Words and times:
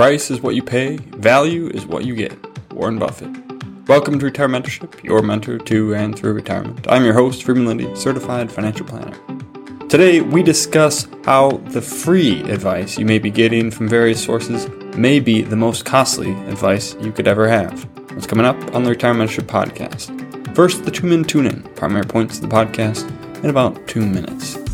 Price 0.00 0.30
is 0.30 0.40
what 0.40 0.54
you 0.54 0.62
pay, 0.62 0.96
value 0.96 1.66
is 1.66 1.84
what 1.84 2.06
you 2.06 2.14
get. 2.14 2.32
Warren 2.72 2.98
Buffett. 2.98 3.28
Welcome 3.86 4.18
to 4.18 4.24
Retire 4.24 4.48
Mentorship, 4.48 5.04
your 5.04 5.20
mentor 5.20 5.58
to 5.58 5.94
and 5.94 6.18
through 6.18 6.32
retirement. 6.32 6.86
I'm 6.88 7.04
your 7.04 7.12
host, 7.12 7.42
Freeman 7.42 7.66
Lindy, 7.66 7.94
certified 7.94 8.50
financial 8.50 8.86
planner. 8.86 9.14
Today, 9.90 10.22
we 10.22 10.42
discuss 10.42 11.06
how 11.26 11.58
the 11.66 11.82
free 11.82 12.40
advice 12.44 12.96
you 12.96 13.04
may 13.04 13.18
be 13.18 13.28
getting 13.30 13.70
from 13.70 13.88
various 13.88 14.24
sources 14.24 14.70
may 14.96 15.20
be 15.20 15.42
the 15.42 15.54
most 15.54 15.84
costly 15.84 16.32
advice 16.48 16.96
you 17.02 17.12
could 17.12 17.28
ever 17.28 17.46
have. 17.46 17.84
What's 18.12 18.26
coming 18.26 18.46
up 18.46 18.56
on 18.74 18.84
the 18.84 18.90
Retire 18.92 19.12
Mentorship 19.12 19.48
podcast? 19.48 20.56
First, 20.56 20.86
the 20.86 20.90
two 20.90 21.08
minute 21.08 21.28
tune 21.28 21.44
in, 21.44 21.62
primary 21.74 22.06
points 22.06 22.36
of 22.36 22.48
the 22.48 22.56
podcast 22.56 23.06
in 23.44 23.50
about 23.50 23.86
two 23.86 24.06
minutes. 24.06 24.69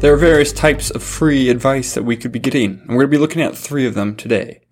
There 0.00 0.14
are 0.14 0.16
various 0.16 0.54
types 0.54 0.90
of 0.90 1.02
free 1.02 1.50
advice 1.50 1.92
that 1.92 2.04
we 2.04 2.16
could 2.16 2.32
be 2.32 2.38
getting, 2.38 2.80
and 2.80 2.88
we're 2.88 3.02
going 3.02 3.10
to 3.10 3.16
be 3.16 3.18
looking 3.18 3.42
at 3.42 3.54
three 3.54 3.84
of 3.84 3.92
them 3.92 4.16
today. 4.16 4.62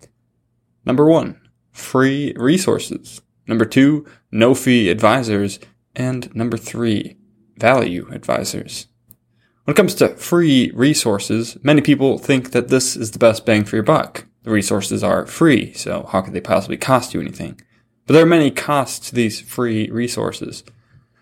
Number 0.85 1.05
one, 1.05 1.39
free 1.71 2.33
resources. 2.35 3.21
Number 3.45 3.65
two, 3.65 4.07
no 4.31 4.55
fee 4.55 4.89
advisors. 4.89 5.59
And 5.95 6.33
number 6.35 6.57
three, 6.57 7.19
value 7.57 8.09
advisors. 8.11 8.87
When 9.65 9.73
it 9.73 9.77
comes 9.77 9.93
to 9.95 10.15
free 10.15 10.71
resources, 10.73 11.59
many 11.61 11.81
people 11.81 12.17
think 12.17 12.49
that 12.49 12.69
this 12.69 12.95
is 12.95 13.11
the 13.11 13.19
best 13.19 13.45
bang 13.45 13.65
for 13.65 13.75
your 13.75 13.83
buck. 13.83 14.25
The 14.41 14.49
resources 14.49 15.03
are 15.03 15.27
free, 15.27 15.73
so 15.73 16.09
how 16.11 16.21
could 16.21 16.33
they 16.33 16.41
possibly 16.41 16.77
cost 16.77 17.13
you 17.13 17.21
anything? 17.21 17.61
But 18.07 18.13
there 18.15 18.23
are 18.23 18.25
many 18.25 18.49
costs 18.49 19.09
to 19.09 19.15
these 19.15 19.39
free 19.39 19.91
resources 19.91 20.63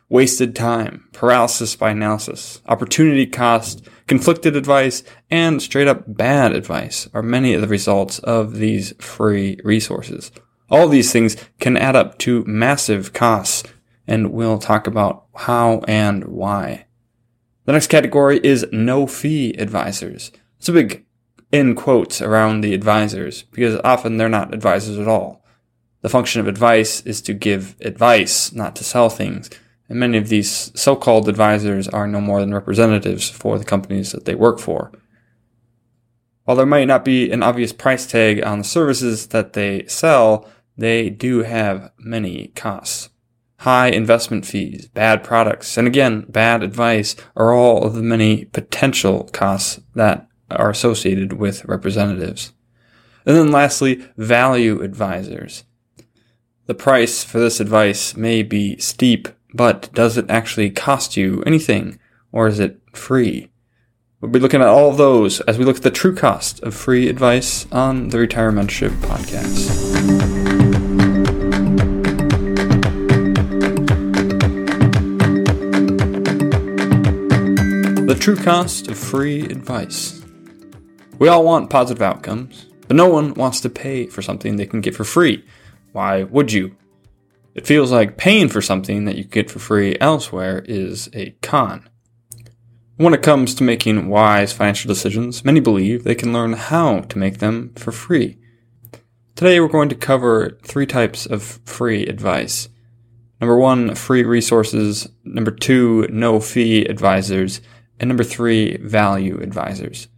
wasted 0.09 0.55
time, 0.55 1.07
paralysis 1.11 1.75
by 1.75 1.91
analysis, 1.91 2.61
opportunity 2.67 3.25
cost, 3.25 3.88
conflicted 4.07 4.55
advice, 4.55 5.03
and 5.30 5.61
straight 5.61 5.88
up 5.88 6.03
bad 6.07 6.53
advice 6.53 7.09
are 7.13 7.21
many 7.21 7.53
of 7.53 7.61
the 7.61 7.67
results 7.67 8.20
of 8.20 8.55
these 8.55 8.93
free 8.99 9.59
resources. 9.63 10.31
All 10.70 10.88
these 10.88 11.11
things 11.11 11.36
can 11.59 11.77
add 11.77 11.95
up 11.95 12.17
to 12.19 12.44
massive 12.45 13.14
costs, 13.14 13.64
and 14.05 14.31
we'll 14.31 14.59
talk 14.59 14.88
about 14.88 15.25
how 15.36 15.81
and 15.88 16.25
why. 16.25 16.86
The 17.66 17.73
next 17.73 17.88
category 17.88 18.39
is 18.44 18.66
no 18.71 19.08
fee 19.08 19.53
advisors. 19.58 20.31
It's 20.58 20.69
a 20.69 20.73
big 20.73 21.05
in 21.52 21.75
quotes 21.75 22.21
around 22.21 22.61
the 22.61 22.73
advisors 22.73 23.44
because 23.44 23.80
often 23.83 24.17
they're 24.17 24.30
not 24.30 24.53
advisors 24.53 24.97
at 24.97 25.08
all. 25.08 25.45
The 26.02 26.09
function 26.09 26.39
of 26.39 26.47
advice 26.47 27.02
is 27.02 27.21
to 27.23 27.33
give 27.33 27.75
advice, 27.81 28.53
not 28.53 28.75
to 28.77 28.83
sell 28.83 29.09
things 29.09 29.49
and 29.89 29.99
many 29.99 30.17
of 30.17 30.30
these 30.30 30.71
so-called 30.80 31.30
advisors 31.30 31.88
are 31.88 32.07
no 32.07 32.19
more 32.19 32.39
than 32.39 32.53
representatives 32.53 33.30
for 33.30 33.57
the 33.57 33.66
companies 33.66 34.11
that 34.11 34.25
they 34.25 34.35
work 34.35 34.59
for. 34.59 34.91
While 36.43 36.57
there 36.57 36.66
might 36.66 36.88
not 36.88 37.03
be 37.03 37.31
an 37.31 37.43
obvious 37.43 37.73
price 37.73 38.05
tag 38.05 38.43
on 38.43 38.59
the 38.59 38.63
services 38.63 39.27
that 39.27 39.53
they 39.53 39.85
sell, 39.88 40.49
they 40.77 41.09
do 41.09 41.43
have 41.43 41.91
many 41.97 42.47
costs. 42.55 43.09
High 43.61 43.88
investment 43.88 44.45
fees, 44.45 44.88
bad 44.88 45.23
products, 45.23 45.77
and 45.77 45.88
again, 45.88 46.25
bad 46.30 46.61
advice 46.63 47.15
are 47.35 47.53
all 47.53 47.83
of 47.83 47.95
the 47.95 48.03
many 48.03 48.45
potential 48.45 49.30
costs 49.33 49.81
that 49.95 50.27
are 50.52 50.69
associated 50.69 51.33
with 51.33 51.65
representatives. 51.65 52.53
And 53.25 53.35
then 53.35 53.52
lastly, 53.52 54.08
value 54.15 54.81
advisors. 54.81 55.63
The 56.67 56.75
price 56.75 57.23
for 57.23 57.39
this 57.39 57.59
advice 57.59 58.15
may 58.15 58.43
be 58.43 58.77
steep 58.77 59.27
but 59.58 59.91
does 59.94 60.17
it 60.17 60.30
actually 60.30 60.69
cost 60.69 61.17
you 61.17 61.41
anything? 61.44 62.00
Or 62.31 62.47
is 62.47 62.59
it 62.59 62.80
free? 62.94 63.50
We'll 64.22 64.30
be 64.30 64.39
looking 64.39 64.61
at 64.61 64.67
all 64.67 64.91
of 64.91 64.97
those 64.97 65.41
as 65.41 65.58
we 65.58 65.66
look 65.66 65.77
at 65.77 65.83
the 65.83 65.89
true 65.89 66.16
cost 66.16 66.61
of 66.61 66.75
free 66.75 67.09
advice 67.09 67.66
on 67.72 68.09
the 68.09 68.19
Retire 68.19 68.52
Mentorship 68.52 68.91
podcast. 69.02 69.67
The 78.08 78.15
true 78.15 78.36
cost 78.36 78.89
of 78.89 78.98
free 78.98 79.42
advice. 79.45 80.23
We 81.17 81.30
all 81.30 81.43
want 81.43 81.71
positive 81.71 82.03
outcomes, 82.03 82.67
but 82.87 82.95
no 82.95 83.09
one 83.09 83.33
wants 83.33 83.59
to 83.61 83.71
pay 83.71 84.05
for 84.05 84.21
something 84.21 84.55
they 84.55 84.67
can 84.67 84.82
get 84.82 84.95
for 84.95 85.03
free. 85.03 85.43
Why 85.93 86.23
would 86.23 86.52
you? 86.52 86.76
It 87.58 87.66
feels 87.66 87.92
like 87.92 88.18
paying 88.18 88.50
for 88.50 88.62
something 88.62 89.06
that 89.06 89.16
you 89.16 89.23
get 89.23 89.50
for 89.50 89.58
free 89.58 89.98
elsewhere 90.00 90.64
is 90.68 91.10
a 91.14 91.32
con. 91.42 91.90
When 92.98 93.16
it 93.16 93.23
comes 93.23 93.56
to 93.56 93.64
making 93.64 94.10
wise 94.10 94.54
financial 94.54 94.88
decisions, 94.88 95.44
many 95.44 95.60
believe 95.60 96.04
they 96.04 96.14
can 96.14 96.32
learn 96.32 96.54
how 96.54 97.00
to 97.00 97.18
make 97.18 97.40
them 97.40 97.73
for 97.76 97.92
free. 97.92 98.38
Today 99.36 99.60
we're 99.60 99.70
going 99.70 99.90
to 99.90 99.95
cover 99.95 100.60
three 100.64 100.86
types 100.86 101.26
of 101.26 101.60
free 101.66 102.06
advice. 102.06 102.70
Number 103.42 103.58
one, 103.58 103.95
free 103.95 104.24
resources. 104.24 105.08
Number 105.24 105.52
two, 105.52 106.08
no 106.12 106.39
fee 106.39 106.86
advisors. 106.86 107.60
And 108.00 108.08
number 108.08 108.24
three, 108.24 108.78
value 108.78 109.39
advisors. 109.42 110.10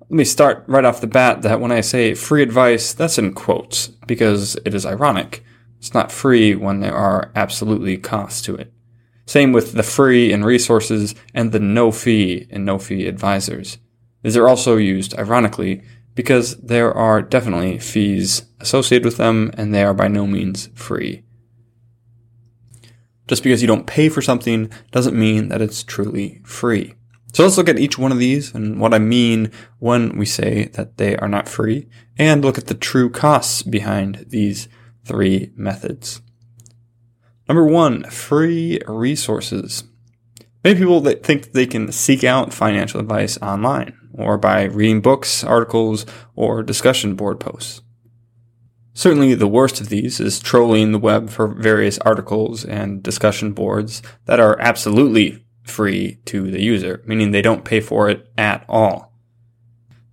Let 0.00 0.10
me 0.10 0.24
start 0.24 0.64
right 0.66 0.84
off 0.84 1.00
the 1.00 1.06
bat 1.06 1.42
that 1.42 1.60
when 1.60 1.70
I 1.70 1.82
say 1.82 2.14
free 2.14 2.42
advice, 2.42 2.92
that's 2.92 3.16
in 3.16 3.32
quotes 3.32 3.86
because 4.08 4.56
it 4.64 4.74
is 4.74 4.84
ironic. 4.84 5.44
It's 5.80 5.94
not 5.94 6.12
free 6.12 6.54
when 6.54 6.80
there 6.80 6.94
are 6.94 7.32
absolutely 7.34 7.96
costs 7.96 8.42
to 8.42 8.54
it. 8.54 8.70
Same 9.24 9.52
with 9.52 9.72
the 9.72 9.82
free 9.82 10.30
in 10.30 10.44
resources 10.44 11.14
and 11.32 11.52
the 11.52 11.58
no 11.58 11.90
fee 11.90 12.46
in 12.50 12.66
no 12.66 12.78
fee 12.78 13.06
advisors. 13.06 13.78
These 14.22 14.36
are 14.36 14.46
also 14.46 14.76
used 14.76 15.18
ironically 15.18 15.82
because 16.14 16.56
there 16.58 16.92
are 16.92 17.22
definitely 17.22 17.78
fees 17.78 18.42
associated 18.60 19.06
with 19.06 19.16
them 19.16 19.50
and 19.54 19.72
they 19.72 19.82
are 19.82 19.94
by 19.94 20.06
no 20.06 20.26
means 20.26 20.68
free. 20.74 21.24
Just 23.26 23.42
because 23.42 23.62
you 23.62 23.68
don't 23.68 23.86
pay 23.86 24.10
for 24.10 24.20
something 24.20 24.70
doesn't 24.90 25.18
mean 25.18 25.48
that 25.48 25.62
it's 25.62 25.82
truly 25.82 26.42
free. 26.44 26.94
So 27.32 27.44
let's 27.44 27.56
look 27.56 27.70
at 27.70 27.78
each 27.78 27.96
one 27.96 28.12
of 28.12 28.18
these 28.18 28.54
and 28.54 28.78
what 28.78 28.92
I 28.92 28.98
mean 28.98 29.50
when 29.78 30.18
we 30.18 30.26
say 30.26 30.64
that 30.74 30.98
they 30.98 31.16
are 31.16 31.28
not 31.28 31.48
free 31.48 31.88
and 32.18 32.44
look 32.44 32.58
at 32.58 32.66
the 32.66 32.74
true 32.74 33.08
costs 33.08 33.62
behind 33.62 34.26
these 34.28 34.68
three 35.04 35.52
methods. 35.56 36.20
Number 37.48 37.64
one, 37.64 38.04
free 38.04 38.80
resources. 38.86 39.84
Many 40.62 40.78
people 40.78 41.02
think 41.02 41.52
they 41.52 41.66
can 41.66 41.90
seek 41.90 42.22
out 42.22 42.52
financial 42.52 43.00
advice 43.00 43.38
online 43.38 43.96
or 44.12 44.36
by 44.38 44.64
reading 44.64 45.00
books, 45.00 45.42
articles, 45.42 46.04
or 46.34 46.62
discussion 46.62 47.14
board 47.14 47.40
posts. 47.40 47.82
Certainly 48.92 49.34
the 49.34 49.48
worst 49.48 49.80
of 49.80 49.88
these 49.88 50.20
is 50.20 50.40
trolling 50.40 50.92
the 50.92 50.98
web 50.98 51.30
for 51.30 51.46
various 51.46 51.98
articles 52.00 52.64
and 52.64 53.02
discussion 53.02 53.52
boards 53.52 54.02
that 54.26 54.40
are 54.40 54.60
absolutely 54.60 55.44
free 55.62 56.18
to 56.26 56.50
the 56.50 56.60
user, 56.60 57.02
meaning 57.06 57.30
they 57.30 57.42
don't 57.42 57.64
pay 57.64 57.80
for 57.80 58.10
it 58.10 58.28
at 58.36 58.64
all. 58.68 59.09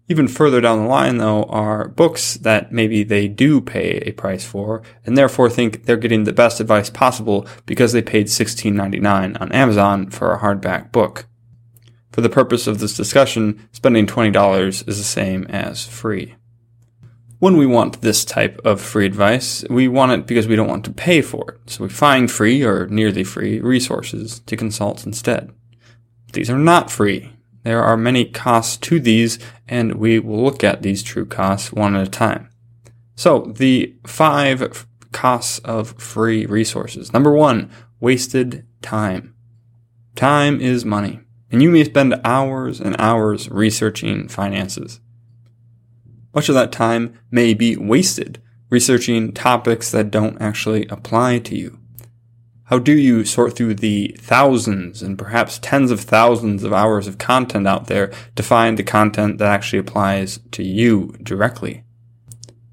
Even 0.09 0.27
further 0.27 0.61
down 0.61 0.83
the 0.83 0.87
line, 0.87 1.17
though, 1.17 1.43
are 1.45 1.89
books 1.89 2.35
that 2.35 2.71
maybe 2.71 3.03
they 3.03 3.27
do 3.27 3.59
pay 3.59 3.97
a 4.05 4.13
price 4.13 4.45
for, 4.45 4.81
and 5.05 5.17
therefore 5.17 5.49
think 5.49 5.83
they're 5.83 5.97
getting 5.97 6.23
the 6.23 6.31
best 6.31 6.61
advice 6.61 6.89
possible 6.89 7.45
because 7.65 7.91
they 7.91 8.01
paid 8.01 8.27
$16.99 8.27 9.39
on 9.41 9.51
Amazon 9.51 10.09
for 10.09 10.33
a 10.33 10.39
hardback 10.39 10.93
book. 10.93 11.27
For 12.11 12.21
the 12.21 12.29
purpose 12.29 12.67
of 12.67 12.79
this 12.79 12.95
discussion, 12.95 13.67
spending 13.73 14.07
$20 14.07 14.87
is 14.87 14.97
the 14.97 15.03
same 15.03 15.43
as 15.49 15.85
free. 15.85 16.35
When 17.39 17.57
we 17.57 17.67
want 17.67 18.01
this 18.01 18.25
type 18.25 18.59
of 18.65 18.81
free 18.81 19.05
advice, 19.05 19.63
we 19.69 19.87
want 19.87 20.13
it 20.13 20.25
because 20.25 20.47
we 20.47 20.55
don't 20.55 20.69
want 20.69 20.85
to 20.85 20.91
pay 20.91 21.21
for 21.21 21.51
it, 21.51 21.69
so 21.69 21.83
we 21.83 21.89
find 21.89 22.31
free 22.31 22.63
or 22.63 22.87
nearly 22.87 23.23
free 23.23 23.59
resources 23.59 24.39
to 24.47 24.57
consult 24.57 25.05
instead. 25.05 25.51
These 26.33 26.49
are 26.49 26.57
not 26.57 26.89
free. 26.89 27.36
There 27.67 27.83
are 27.83 27.97
many 27.97 28.23
costs 28.23 28.77
to 28.77 28.97
these, 28.97 29.39
and 29.67 29.95
we 29.95 30.19
will 30.19 30.41
look 30.41 30.63
at 30.63 30.83
these 30.83 31.03
true 31.03 31.25
costs 31.25 31.73
one 31.73 31.97
at 31.97 32.07
a 32.07 32.09
time. 32.09 32.49
So, 33.17 33.51
the 33.57 33.93
five 34.05 34.87
costs 35.11 35.59
of 35.65 36.01
free 36.01 36.45
resources. 36.45 37.11
Number 37.11 37.33
one, 37.33 37.69
wasted 37.99 38.65
time. 38.81 39.35
Time 40.15 40.61
is 40.61 40.85
money, 40.85 41.19
and 41.51 41.61
you 41.61 41.69
may 41.69 41.83
spend 41.83 42.21
hours 42.23 42.79
and 42.79 42.95
hours 42.99 43.49
researching 43.49 44.29
finances. 44.29 45.01
Much 46.33 46.47
of 46.47 46.55
that 46.55 46.71
time 46.71 47.19
may 47.31 47.53
be 47.53 47.75
wasted 47.75 48.41
researching 48.69 49.33
topics 49.33 49.91
that 49.91 50.09
don't 50.09 50.41
actually 50.41 50.85
apply 50.85 51.39
to 51.39 51.57
you. 51.57 51.77
How 52.69 52.79
do 52.79 52.91
you 52.91 53.23
sort 53.23 53.55
through 53.55 53.75
the 53.75 54.13
thousands 54.19 55.01
and 55.01 55.17
perhaps 55.17 55.57
tens 55.57 55.89
of 55.89 56.01
thousands 56.01 56.65
of 56.65 56.73
hours 56.73 57.07
of 57.07 57.17
content 57.17 57.65
out 57.65 57.87
there 57.87 58.11
to 58.35 58.43
find 58.43 58.77
the 58.77 58.83
content 58.83 59.37
that 59.37 59.47
actually 59.47 59.79
applies 59.79 60.41
to 60.51 60.63
you 60.63 61.15
directly? 61.23 61.85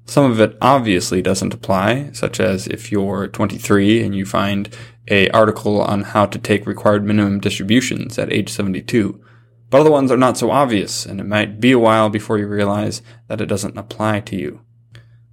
Some 0.05 0.29
of 0.29 0.41
it 0.41 0.57
obviously 0.61 1.21
doesn't 1.21 1.53
apply, 1.53 2.11
such 2.11 2.41
as 2.41 2.67
if 2.67 2.91
you're 2.91 3.29
23 3.29 4.03
and 4.03 4.13
you 4.13 4.25
find 4.25 4.67
a 5.07 5.29
article 5.29 5.79
on 5.79 6.01
how 6.01 6.25
to 6.25 6.39
take 6.39 6.67
required 6.67 7.05
minimum 7.05 7.39
distributions 7.39 8.19
at 8.19 8.33
age 8.33 8.49
72. 8.49 9.23
but 9.69 9.79
other 9.79 9.91
ones 9.91 10.11
are 10.11 10.17
not 10.17 10.37
so 10.37 10.51
obvious, 10.51 11.05
and 11.05 11.21
it 11.21 11.25
might 11.25 11.61
be 11.61 11.71
a 11.71 11.79
while 11.79 12.09
before 12.09 12.37
you 12.37 12.47
realize 12.47 13.01
that 13.29 13.39
it 13.39 13.45
doesn't 13.45 13.77
apply 13.77 14.19
to 14.19 14.35
you. 14.35 14.59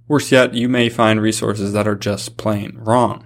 Worse 0.07 0.31
yet, 0.31 0.53
you 0.53 0.69
may 0.69 0.87
find 0.87 1.21
resources 1.21 1.73
that 1.73 1.87
are 1.87 1.95
just 1.95 2.37
plain 2.37 2.77
wrong, 2.77 3.25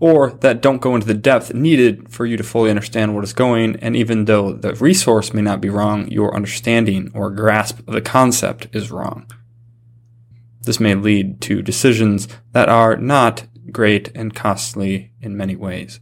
or 0.00 0.30
that 0.40 0.62
don't 0.62 0.80
go 0.80 0.94
into 0.94 1.06
the 1.06 1.14
depth 1.14 1.52
needed 1.52 2.10
for 2.10 2.24
you 2.24 2.36
to 2.38 2.42
fully 2.42 2.70
understand 2.70 3.14
what 3.14 3.22
is 3.22 3.34
going, 3.34 3.76
and 3.76 3.94
even 3.94 4.24
though 4.24 4.52
the 4.52 4.74
resource 4.74 5.34
may 5.34 5.42
not 5.42 5.60
be 5.60 5.68
wrong, 5.68 6.08
your 6.08 6.34
understanding 6.34 7.10
or 7.14 7.30
grasp 7.30 7.78
of 7.80 7.94
the 7.94 8.00
concept 8.00 8.66
is 8.74 8.90
wrong. 8.90 9.30
This 10.62 10.80
may 10.80 10.94
lead 10.94 11.40
to 11.42 11.62
decisions 11.62 12.28
that 12.52 12.68
are 12.68 12.96
not 12.96 13.46
great 13.70 14.10
and 14.14 14.34
costly 14.34 15.12
in 15.20 15.36
many 15.36 15.54
ways. 15.54 16.00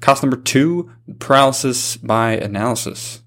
Cost 0.00 0.22
number 0.22 0.36
two, 0.36 0.90
paralysis 1.18 1.96
by 1.96 2.32
analysis. 2.32 3.22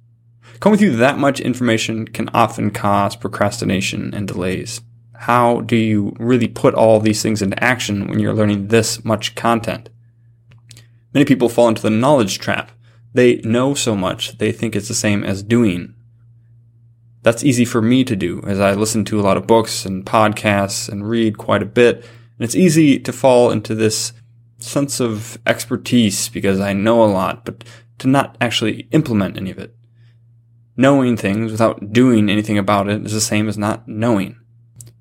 Going 0.60 0.78
through 0.78 0.98
that 0.98 1.18
much 1.18 1.40
information 1.40 2.08
can 2.08 2.30
often 2.34 2.72
cause 2.72 3.16
procrastination 3.16 4.14
and 4.14 4.28
delays. 4.28 4.82
How 5.20 5.62
do 5.62 5.76
you 5.76 6.16
really 6.20 6.48
put 6.48 6.74
all 6.74 7.00
these 7.00 7.22
things 7.22 7.42
into 7.42 7.62
action 7.64 8.08
when 8.08 8.20
you're 8.20 8.34
learning 8.34 8.68
this 8.68 9.04
much 9.04 9.36
content? 9.36 9.90
Many 11.14 11.26
people 11.26 11.50
fall 11.50 11.70
into 11.70 11.82
the 11.82 11.90
knowledge 11.90 12.40
trap. 12.40 12.72
They 13.14 13.38
know 13.38 13.74
so 13.74 13.96
much, 13.96 14.38
they 14.38 14.52
think 14.52 14.76
it's 14.76 14.90
the 14.90 14.94
same 14.94 15.24
as 15.24 15.42
doing. 15.42 15.96
That's 17.24 17.44
easy 17.44 17.66
for 17.66 17.82
me 17.82 18.04
to 18.04 18.16
do 18.16 18.42
as 18.46 18.60
I 18.60 18.74
listen 18.74 19.04
to 19.06 19.20
a 19.20 19.24
lot 19.24 19.38
of 19.38 19.48
books 19.48 19.86
and 19.86 20.06
podcasts 20.06 20.90
and 20.90 21.10
read 21.10 21.38
quite 21.38 21.64
a 21.64 21.66
bit. 21.66 21.98
And 21.98 22.44
it's 22.46 22.56
easy 22.56 23.00
to 23.00 23.14
fall 23.14 23.50
into 23.50 23.74
this 23.74 24.14
sense 24.60 25.00
of 25.00 25.38
expertise 25.48 26.30
because 26.30 26.60
I 26.60 26.74
know 26.74 27.04
a 27.04 27.06
lot, 27.06 27.46
but 27.46 27.64
to 28.00 28.08
not 28.08 28.38
actually 28.40 28.88
implement 28.92 29.38
any 29.38 29.52
of 29.52 29.58
it. 29.58 29.74
Knowing 30.78 31.16
things 31.16 31.52
without 31.52 31.94
doing 31.94 32.30
anything 32.30 32.58
about 32.58 32.90
it 32.90 33.06
is 33.06 33.14
the 33.14 33.22
same 33.22 33.48
as 33.48 33.58
not 33.58 33.88
knowing. 33.88 34.38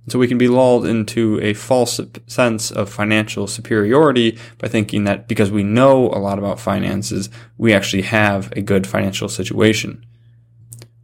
So 0.09 0.19
we 0.19 0.29
can 0.29 0.37
be 0.37 0.49
lulled 0.49 0.87
into 0.87 1.41
a 1.41 1.55
false 1.55 1.99
sense 2.27 2.71
of 2.71 2.91
financial 2.91 3.47
superiority 3.47 4.39
by 4.59 4.69
thinking 4.69 5.05
that 5.05 5.29
because 5.29 5.51
we 5.51 5.62
know 5.62 6.09
a 6.09 6.19
lot 6.19 6.39
about 6.39 6.61
finances, 6.61 7.31
we 7.56 7.73
actually 7.73 8.03
have 8.03 8.53
a 8.53 8.61
good 8.61 8.87
financial 8.87 9.29
situation. 9.29 10.05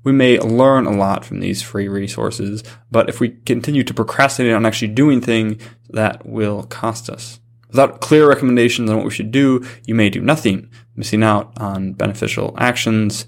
We 0.02 0.12
may 0.12 0.38
learn 0.38 0.86
a 0.86 0.96
lot 0.96 1.24
from 1.24 1.40
these 1.40 1.62
free 1.62 1.88
resources, 1.88 2.62
but 2.90 3.08
if 3.08 3.20
we 3.20 3.30
continue 3.30 3.84
to 3.84 3.94
procrastinate 3.94 4.52
on 4.52 4.66
actually 4.66 4.88
doing 4.88 5.20
things, 5.20 5.62
that 5.90 6.24
will 6.26 6.62
cost 6.64 7.10
us. 7.10 7.40
Without 7.68 8.00
clear 8.00 8.28
recommendations 8.28 8.90
on 8.90 8.96
what 8.96 9.04
we 9.04 9.10
should 9.10 9.30
do, 9.30 9.64
you 9.86 9.94
may 9.94 10.10
do 10.10 10.20
nothing, 10.20 10.68
missing 10.96 11.22
out 11.22 11.52
on 11.56 11.92
beneficial 11.92 12.54
actions 12.58 13.26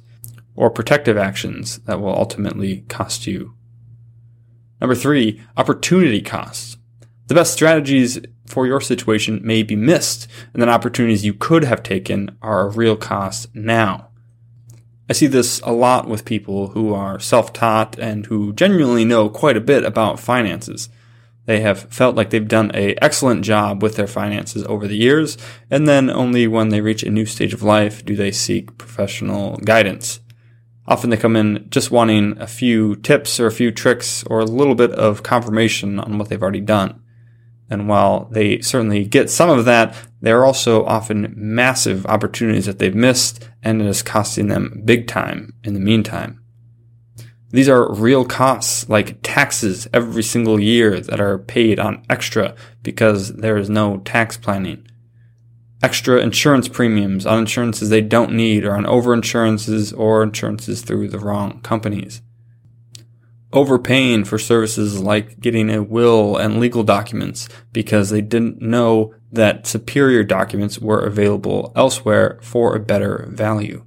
or 0.54 0.70
protective 0.70 1.16
actions 1.16 1.78
that 1.80 2.00
will 2.00 2.14
ultimately 2.14 2.82
cost 2.88 3.26
you. 3.26 3.54
Number 4.82 4.96
three, 4.96 5.40
opportunity 5.56 6.20
costs. 6.20 6.76
The 7.28 7.36
best 7.36 7.52
strategies 7.52 8.18
for 8.48 8.66
your 8.66 8.80
situation 8.80 9.40
may 9.44 9.62
be 9.62 9.76
missed, 9.76 10.26
and 10.52 10.60
then 10.60 10.68
opportunities 10.68 11.24
you 11.24 11.34
could 11.34 11.62
have 11.62 11.84
taken 11.84 12.36
are 12.42 12.62
a 12.62 12.68
real 12.68 12.96
cost 12.96 13.54
now. 13.54 14.08
I 15.08 15.12
see 15.12 15.28
this 15.28 15.60
a 15.60 15.70
lot 15.70 16.08
with 16.08 16.24
people 16.24 16.70
who 16.70 16.92
are 16.92 17.20
self-taught 17.20 17.96
and 18.00 18.26
who 18.26 18.52
genuinely 18.54 19.04
know 19.04 19.28
quite 19.28 19.56
a 19.56 19.60
bit 19.60 19.84
about 19.84 20.18
finances. 20.18 20.88
They 21.46 21.60
have 21.60 21.82
felt 21.82 22.16
like 22.16 22.30
they've 22.30 22.48
done 22.48 22.72
an 22.72 22.96
excellent 23.00 23.44
job 23.44 23.84
with 23.84 23.94
their 23.94 24.08
finances 24.08 24.64
over 24.64 24.88
the 24.88 24.96
years, 24.96 25.38
and 25.70 25.86
then 25.86 26.10
only 26.10 26.48
when 26.48 26.70
they 26.70 26.80
reach 26.80 27.04
a 27.04 27.10
new 27.10 27.26
stage 27.26 27.54
of 27.54 27.62
life 27.62 28.04
do 28.04 28.16
they 28.16 28.32
seek 28.32 28.78
professional 28.78 29.58
guidance. 29.58 30.18
Often 30.86 31.10
they 31.10 31.16
come 31.16 31.36
in 31.36 31.66
just 31.70 31.90
wanting 31.90 32.36
a 32.38 32.46
few 32.46 32.96
tips 32.96 33.38
or 33.38 33.46
a 33.46 33.52
few 33.52 33.70
tricks 33.70 34.24
or 34.24 34.40
a 34.40 34.44
little 34.44 34.74
bit 34.74 34.90
of 34.92 35.22
confirmation 35.22 36.00
on 36.00 36.18
what 36.18 36.28
they've 36.28 36.42
already 36.42 36.60
done. 36.60 37.00
And 37.70 37.88
while 37.88 38.28
they 38.30 38.60
certainly 38.60 39.04
get 39.04 39.30
some 39.30 39.48
of 39.48 39.64
that, 39.64 39.96
there 40.20 40.40
are 40.40 40.44
also 40.44 40.84
often 40.84 41.32
massive 41.36 42.04
opportunities 42.06 42.66
that 42.66 42.78
they've 42.78 42.94
missed 42.94 43.48
and 43.62 43.80
it 43.80 43.86
is 43.86 44.02
costing 44.02 44.48
them 44.48 44.82
big 44.84 45.06
time 45.06 45.54
in 45.64 45.74
the 45.74 45.80
meantime. 45.80 46.42
These 47.50 47.68
are 47.68 47.92
real 47.92 48.24
costs 48.24 48.88
like 48.88 49.18
taxes 49.22 49.86
every 49.92 50.22
single 50.22 50.58
year 50.58 51.00
that 51.00 51.20
are 51.20 51.38
paid 51.38 51.78
on 51.78 52.02
extra 52.08 52.54
because 52.82 53.34
there 53.34 53.58
is 53.58 53.70
no 53.70 53.98
tax 53.98 54.36
planning. 54.36 54.86
Extra 55.82 56.20
insurance 56.20 56.68
premiums 56.68 57.26
on 57.26 57.40
insurances 57.40 57.88
they 57.88 58.00
don't 58.00 58.32
need 58.32 58.64
or 58.64 58.76
on 58.76 58.86
over 58.86 59.12
insurances 59.12 59.92
or 59.92 60.22
insurances 60.22 60.82
through 60.82 61.08
the 61.08 61.18
wrong 61.18 61.60
companies 61.62 62.22
overpaying 63.52 64.24
for 64.24 64.38
services 64.38 65.00
like 65.00 65.40
getting 65.40 65.70
a 65.70 65.82
will 65.82 66.36
and 66.36 66.58
legal 66.58 66.82
documents 66.82 67.48
because 67.72 68.10
they 68.10 68.20
didn't 68.20 68.62
know 68.62 69.14
that 69.30 69.66
superior 69.66 70.24
documents 70.24 70.78
were 70.78 71.04
available 71.04 71.72
elsewhere 71.76 72.38
for 72.42 72.74
a 72.74 72.80
better 72.80 73.28
value. 73.30 73.84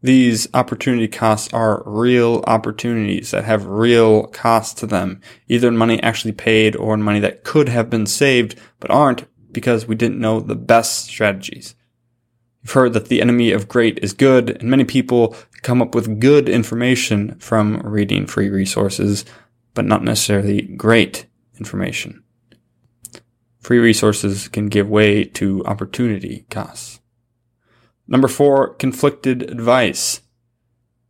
These 0.00 0.46
opportunity 0.54 1.08
costs 1.08 1.52
are 1.52 1.82
real 1.84 2.44
opportunities 2.46 3.32
that 3.32 3.44
have 3.44 3.66
real 3.66 4.28
costs 4.28 4.78
to 4.80 4.86
them, 4.86 5.20
either 5.48 5.68
in 5.68 5.76
money 5.76 6.00
actually 6.02 6.32
paid 6.32 6.76
or 6.76 6.94
in 6.94 7.02
money 7.02 7.18
that 7.20 7.42
could 7.42 7.68
have 7.68 7.90
been 7.90 8.06
saved 8.06 8.54
but 8.78 8.90
aren't 8.90 9.26
because 9.58 9.88
we 9.88 9.96
didn't 9.96 10.20
know 10.20 10.38
the 10.38 10.54
best 10.54 11.06
strategies. 11.06 11.74
You've 12.62 12.74
heard 12.74 12.92
that 12.92 13.08
the 13.08 13.20
enemy 13.20 13.50
of 13.50 13.66
great 13.66 13.98
is 14.00 14.12
good, 14.12 14.50
and 14.50 14.70
many 14.70 14.84
people 14.84 15.34
come 15.62 15.82
up 15.82 15.96
with 15.96 16.20
good 16.20 16.48
information 16.48 17.36
from 17.40 17.80
reading 17.80 18.24
free 18.24 18.48
resources, 18.48 19.24
but 19.74 19.84
not 19.84 20.04
necessarily 20.04 20.62
great 20.62 21.26
information. 21.58 22.22
Free 23.58 23.78
resources 23.78 24.46
can 24.46 24.68
give 24.68 24.88
way 24.88 25.24
to 25.24 25.64
opportunity 25.64 26.46
costs. 26.50 27.00
Number 28.06 28.28
four, 28.28 28.74
conflicted 28.74 29.42
advice. 29.50 30.20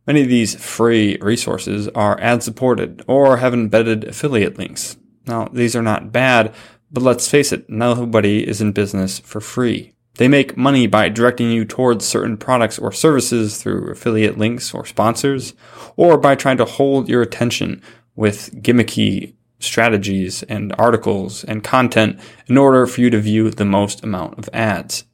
Many 0.07 0.23
of 0.23 0.27
these 0.27 0.55
free 0.55 1.19
resources 1.21 1.87
are 1.89 2.19
ad 2.19 2.41
supported 2.41 3.03
or 3.05 3.37
have 3.37 3.53
embedded 3.53 4.05
affiliate 4.05 4.57
links. 4.57 4.97
Now, 5.27 5.49
these 5.53 5.75
are 5.75 5.83
not 5.83 6.11
bad, 6.11 6.55
but 6.91 7.03
let's 7.03 7.27
face 7.27 7.51
it, 7.51 7.69
nobody 7.69 8.47
is 8.47 8.61
in 8.61 8.71
business 8.71 9.19
for 9.19 9.41
free. 9.41 9.93
They 10.15 10.27
make 10.27 10.57
money 10.57 10.85
by 10.85 11.09
directing 11.09 11.49
you 11.49 11.63
towards 11.63 12.05
certain 12.05 12.35
products 12.35 12.77
or 12.77 12.91
services 12.91 13.61
through 13.61 13.89
affiliate 13.89 14.37
links 14.37 14.73
or 14.73 14.85
sponsors, 14.85 15.53
or 15.95 16.17
by 16.17 16.35
trying 16.35 16.57
to 16.57 16.65
hold 16.65 17.07
your 17.07 17.21
attention 17.21 17.81
with 18.15 18.61
gimmicky 18.61 19.35
strategies 19.59 20.43
and 20.43 20.75
articles 20.77 21.43
and 21.45 21.63
content 21.63 22.19
in 22.47 22.57
order 22.57 22.85
for 22.85 22.99
you 22.99 23.09
to 23.09 23.19
view 23.19 23.49
the 23.49 23.65
most 23.65 24.03
amount 24.03 24.37
of 24.37 24.49
ads. 24.51 25.05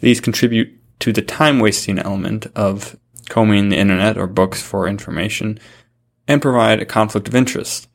These 0.00 0.20
contribute 0.20 0.74
to 1.00 1.12
the 1.12 1.22
time 1.22 1.58
wasting 1.58 1.98
element 1.98 2.46
of 2.54 2.98
combing 3.28 3.68
the 3.68 3.76
internet 3.76 4.16
or 4.16 4.26
books 4.26 4.62
for 4.62 4.88
information 4.88 5.58
and 6.26 6.40
provide 6.40 6.80
a 6.80 6.86
conflict 6.86 7.28
of 7.28 7.34
interest. 7.34 7.89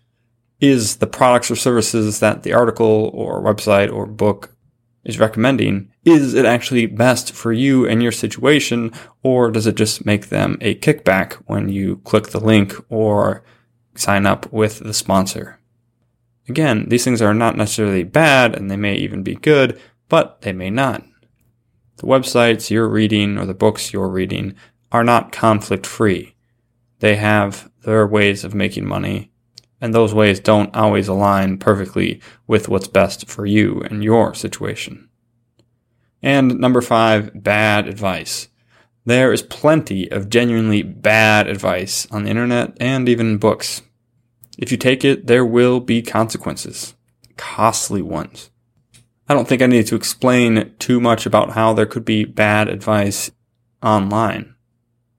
Is 0.59 0.97
the 0.97 1.07
products 1.07 1.51
or 1.51 1.55
services 1.55 2.19
that 2.21 2.43
the 2.43 2.53
article 2.53 3.11
or 3.13 3.43
website 3.43 3.91
or 3.91 4.05
book 4.05 4.55
is 5.03 5.19
recommending, 5.19 5.91
is 6.03 6.33
it 6.33 6.45
actually 6.45 6.87
best 6.87 7.31
for 7.31 7.53
you 7.53 7.87
and 7.87 8.01
your 8.01 8.11
situation, 8.11 8.91
or 9.21 9.51
does 9.51 9.67
it 9.67 9.75
just 9.75 10.05
make 10.05 10.29
them 10.29 10.57
a 10.61 10.75
kickback 10.75 11.33
when 11.45 11.69
you 11.69 11.97
click 11.97 12.29
the 12.29 12.39
link 12.39 12.73
or 12.89 13.43
sign 13.93 14.25
up 14.25 14.51
with 14.51 14.79
the 14.79 14.93
sponsor? 14.93 15.59
Again, 16.49 16.89
these 16.89 17.03
things 17.03 17.21
are 17.21 17.33
not 17.33 17.55
necessarily 17.55 18.03
bad 18.03 18.55
and 18.55 18.69
they 18.69 18.77
may 18.77 18.95
even 18.95 19.23
be 19.23 19.35
good, 19.35 19.79
but 20.09 20.41
they 20.41 20.53
may 20.53 20.69
not. 20.69 21.03
The 21.97 22.07
websites 22.07 22.69
you're 22.69 22.89
reading 22.89 23.37
or 23.37 23.45
the 23.45 23.53
books 23.53 23.93
you're 23.93 24.09
reading 24.09 24.55
are 24.91 25.03
not 25.03 25.31
conflict 25.31 25.85
free. 25.85 26.35
They 26.99 27.15
have 27.15 27.69
their 27.83 28.07
ways 28.07 28.43
of 28.43 28.55
making 28.55 28.85
money 28.85 29.31
and 29.85 29.93
those 29.93 30.15
ways 30.15 30.39
don't 30.39 30.75
always 30.75 31.07
align 31.07 31.59
perfectly 31.59 32.19
with 32.47 32.67
what's 32.67 32.87
best 32.87 33.29
for 33.29 33.45
you 33.45 33.81
and 33.81 34.03
your 34.03 34.33
situation. 34.33 35.07
And 36.23 36.59
number 36.59 36.81
five, 36.81 37.43
bad 37.43 37.87
advice. 37.87 38.47
There 39.05 39.31
is 39.31 39.43
plenty 39.43 40.11
of 40.11 40.29
genuinely 40.29 40.81
bad 40.81 41.47
advice 41.47 42.07
on 42.09 42.23
the 42.23 42.31
internet 42.31 42.75
and 42.79 43.07
even 43.07 43.37
books. 43.37 43.83
If 44.57 44.71
you 44.71 44.77
take 44.79 45.05
it, 45.05 45.27
there 45.27 45.45
will 45.45 45.79
be 45.79 46.01
consequences. 46.01 46.95
Costly 47.37 48.01
ones. 48.01 48.49
I 49.29 49.35
don't 49.35 49.47
think 49.47 49.61
I 49.61 49.67
need 49.67 49.85
to 49.85 49.95
explain 49.95 50.73
too 50.79 50.99
much 50.99 51.27
about 51.27 51.51
how 51.51 51.73
there 51.73 51.85
could 51.85 52.05
be 52.05 52.25
bad 52.25 52.69
advice 52.69 53.29
online 53.83 54.54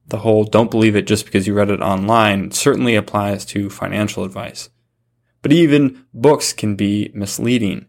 the 0.08 0.18
whole 0.18 0.44
don't 0.44 0.70
believe 0.70 0.96
it 0.96 1.06
just 1.06 1.25
because 1.25 1.46
you 1.46 1.54
read 1.54 1.70
it 1.70 1.80
online 1.80 2.50
certainly 2.50 2.94
applies 2.94 3.44
to 3.46 3.70
financial 3.70 4.25
advice. 4.25 4.70
But 5.42 5.52
even 5.52 6.04
books 6.14 6.52
can 6.52 6.76
be 6.76 7.10
misleading. 7.14 7.86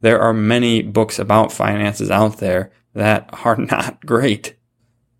There 0.00 0.20
are 0.20 0.34
many 0.34 0.82
books 0.82 1.18
about 1.18 1.52
finances 1.52 2.10
out 2.10 2.38
there 2.38 2.72
that 2.94 3.30
are 3.44 3.56
not 3.56 4.04
great. 4.04 4.56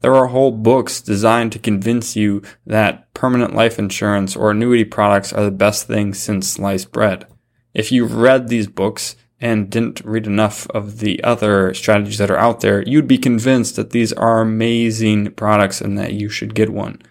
There 0.01 0.15
are 0.17 0.27
whole 0.27 0.51
books 0.51 1.01
designed 1.01 1.53
to 1.53 1.61
convince 1.61 2.17
you 2.17 2.43
that 2.67 3.15
permanent 3.15 3.55
life 3.55 3.79
insurance 3.79 4.35
or 4.35 4.51
annuity 4.51 4.85
products 4.85 5.33
are 5.33 5.45
the 5.45 5.53
best 5.53 5.87
thing 5.87 6.13
since 6.13 6.49
sliced 6.49 6.91
bread. 6.91 7.27
If 7.73 7.93
you 7.93 8.05
read 8.05 8.49
these 8.49 8.67
books 8.67 9.15
and 9.43 9.69
didn't 9.69 10.01
read 10.05 10.27
enough 10.27 10.69
of 10.71 11.01
the 11.01 11.23
other 11.25 11.75
strategies 11.75 12.19
that 12.19 12.31
are 12.31 12.39
out 12.39 12.61
there, 12.61 12.83
you'd 12.83 13.09
be 13.09 13.19
convinced 13.19 13.75
that 13.75 13.91
these 13.91 14.13
are 14.13 14.41
amazing 14.41 15.33
products 15.33 15.81
and 15.81 15.99
that 15.99 16.15
you 16.15 16.29
should 16.29 16.55
get 16.55 16.71
one. 16.71 17.03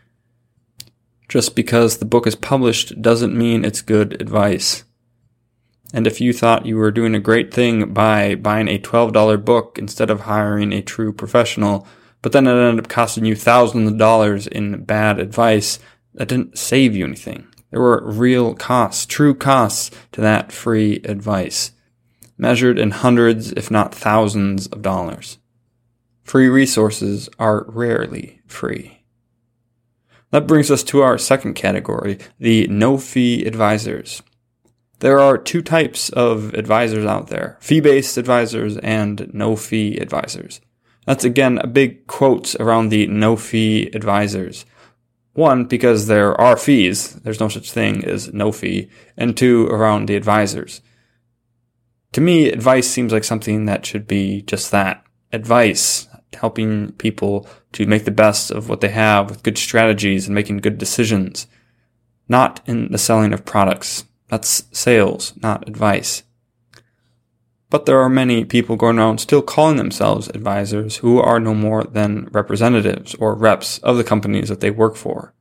Just 1.28 1.56
because 1.56 1.98
the 1.98 2.06
book 2.06 2.26
is 2.26 2.36
published 2.36 3.02
doesn't 3.02 3.38
mean 3.38 3.66
it's 3.66 3.82
good 3.82 4.20
advice. 4.22 4.86
And 5.94 6.08
if 6.08 6.22
you 6.22 6.32
thought 6.32 6.66
you 6.66 6.78
were 6.78 6.90
doing 6.90 7.14
a 7.16 7.20
great 7.20 7.54
thing 7.54 7.94
by 7.94 8.36
buying 8.36 8.70
a 8.70 8.80
$12 8.80 9.44
book 9.44 9.78
instead 9.78 10.10
of 10.10 10.22
hiring 10.22 10.72
a 10.72 10.82
true 10.82 11.12
professional, 11.12 11.86
but 12.22 12.32
then 12.32 12.48
it 12.48 12.52
ended 12.52 12.86
up 12.86 12.90
costing 12.90 13.26
you 13.26 13.36
thousands 13.36 13.92
of 13.92 13.98
dollars 13.98 14.48
in 14.48 14.86
bad 14.86 15.20
advice, 15.20 15.80
that 16.14 16.30
didn't 16.30 16.58
save 16.58 16.96
you 16.96 17.06
anything. 17.06 17.48
There 17.72 17.82
were 17.82 18.10
real 18.10 18.54
costs, 18.54 19.06
true 19.06 19.34
costs 19.34 19.92
to 20.14 20.22
that 20.22 20.52
free 20.52 21.02
advice, 21.04 21.72
measured 22.42 22.80
in 22.80 22.90
hundreds, 22.90 23.52
if 23.52 23.70
not 23.70 23.94
thousands 23.94 24.68
of 24.68 24.82
dollars. 24.82 25.38
Free 26.24 26.48
resources 26.48 27.30
are 27.38 27.66
rarely 27.68 28.42
free. 28.48 29.04
That 30.32 30.48
brings 30.48 30.72
us 30.72 30.84
to 30.86 31.02
our 31.02 31.18
second 31.18 31.54
category, 31.54 32.18
the 32.40 32.68
no 32.68 32.98
fee 32.98 33.46
advisors. 33.46 34.24
There 35.00 35.20
are 35.20 35.38
two 35.38 35.62
types 35.62 36.10
of 36.10 36.54
advisors 36.54 37.06
out 37.06 37.28
there 37.28 37.58
fee 37.60 37.80
based 37.80 38.18
advisors 38.18 38.78
and 38.78 39.32
no 39.34 39.56
fee 39.56 39.98
advisors. 39.98 40.62
That's 41.06 41.24
again 41.24 41.60
a 41.60 41.68
big 41.68 42.08
quote 42.08 42.56
around 42.60 42.90
the 42.90 43.08
no 43.08 43.36
fee 43.36 43.90
advisors. 43.94 44.66
One, 45.34 45.66
because 45.66 46.08
there 46.08 46.40
are 46.40 46.58
fees, 46.58 47.14
there's 47.24 47.40
no 47.40 47.48
such 47.50 47.72
thing 47.72 48.04
as 48.04 48.34
no 48.34 48.52
fee, 48.52 48.90
and 49.16 49.36
two, 49.36 49.68
around 49.68 50.08
the 50.08 50.16
advisors. 50.16 50.82
To 52.14 52.22
me, 52.22 52.50
advice 52.50 52.90
seems 52.90 53.14
like 53.14 53.24
something 53.24 53.66
that 53.66 53.86
should 53.86 54.06
be 54.06 54.42
just 54.42 54.72
that 54.72 55.06
advice, 55.32 56.08
helping 56.34 56.92
people 56.94 57.48
to 57.72 57.86
make 57.86 58.04
the 58.04 58.12
best 58.12 58.52
of 58.52 58.68
what 58.68 58.82
they 58.82 58.90
have 58.90 59.30
with 59.30 59.44
good 59.44 59.58
strategies 59.58 60.28
and 60.28 60.36
making 60.36 60.58
good 60.58 60.78
decisions, 60.78 61.48
not 62.28 62.60
in 62.66 62.92
the 62.92 62.98
selling 62.98 63.32
of 63.32 63.46
products. 63.46 64.06
That's 64.28 64.66
sales, 64.72 65.34
not 65.42 65.68
advice. 65.68 66.24
But 67.70 67.86
there 67.86 68.02
are 68.02 68.10
many 68.10 68.44
people 68.44 68.76
going 68.76 69.00
around 69.00 69.20
still 69.20 69.42
calling 69.42 69.78
themselves 69.78 70.28
advisors 70.28 70.98
who 70.98 71.20
are 71.20 71.40
no 71.40 71.54
more 71.54 71.86
than 71.86 72.28
representatives 72.34 73.16
or 73.16 73.36
reps 73.36 73.78
of 73.80 73.96
the 73.96 74.04
companies 74.04 74.50
that 74.50 74.60
they 74.60 74.72
work 74.72 74.98
for. 74.98 75.34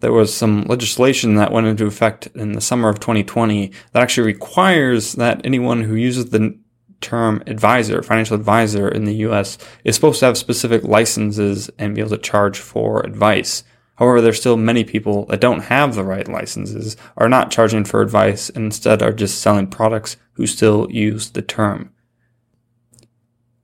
There 0.00 0.12
was 0.12 0.34
some 0.34 0.62
legislation 0.62 1.36
that 1.36 1.52
went 1.52 1.66
into 1.66 1.86
effect 1.86 2.26
in 2.34 2.52
the 2.52 2.60
summer 2.60 2.88
of 2.88 3.00
2020 3.00 3.72
that 3.92 4.02
actually 4.02 4.26
requires 4.26 5.14
that 5.14 5.40
anyone 5.44 5.82
who 5.82 5.94
uses 5.94 6.30
the 6.30 6.58
term 7.00 7.42
advisor, 7.46 8.02
financial 8.02 8.36
advisor 8.36 8.88
in 8.88 9.04
the 9.04 9.16
US, 9.16 9.58
is 9.84 9.94
supposed 9.94 10.20
to 10.20 10.26
have 10.26 10.38
specific 10.38 10.84
licenses 10.84 11.70
and 11.78 11.94
be 11.94 12.00
able 12.00 12.10
to 12.10 12.18
charge 12.18 12.58
for 12.58 13.00
advice. 13.00 13.64
However, 13.96 14.20
there's 14.20 14.38
still 14.38 14.58
many 14.58 14.84
people 14.84 15.24
that 15.26 15.40
don't 15.40 15.64
have 15.64 15.94
the 15.94 16.04
right 16.04 16.28
licenses, 16.28 16.96
are 17.16 17.28
not 17.28 17.50
charging 17.50 17.84
for 17.84 18.02
advice, 18.02 18.50
and 18.50 18.66
instead 18.66 19.02
are 19.02 19.12
just 19.12 19.40
selling 19.40 19.68
products 19.68 20.18
who 20.34 20.46
still 20.46 20.86
use 20.90 21.30
the 21.30 21.42
term. 21.42 21.92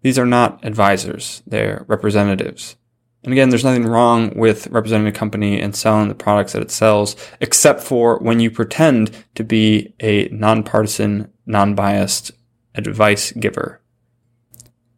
These 0.01 0.19
are 0.19 0.27
not 0.27 0.65
advisors, 0.65 1.43
they're 1.47 1.85
representatives. 1.87 2.77
And 3.25 3.33
again, 3.33 3.51
there's 3.51 3.65
nothing 3.65 3.85
wrong 3.85 4.37
with 4.37 4.67
representing 4.69 5.07
a 5.07 5.13
company 5.13 5.61
and 5.61 5.77
selling 5.77 6.09
the 6.09 6.15
products 6.15 6.53
that 6.53 6.63
it 6.63 6.71
sells, 6.71 7.15
except 7.41 7.81
for 7.81 8.19
when 8.19 8.41
you 8.41 8.51
pretend 8.51 9.13
to 9.37 9.45
be 9.45 9.95
a 10.01 10.29
nonpartisan, 10.29 11.31
non-biased 11.47 12.33
advice 12.75 13.31
giver. 13.33 13.81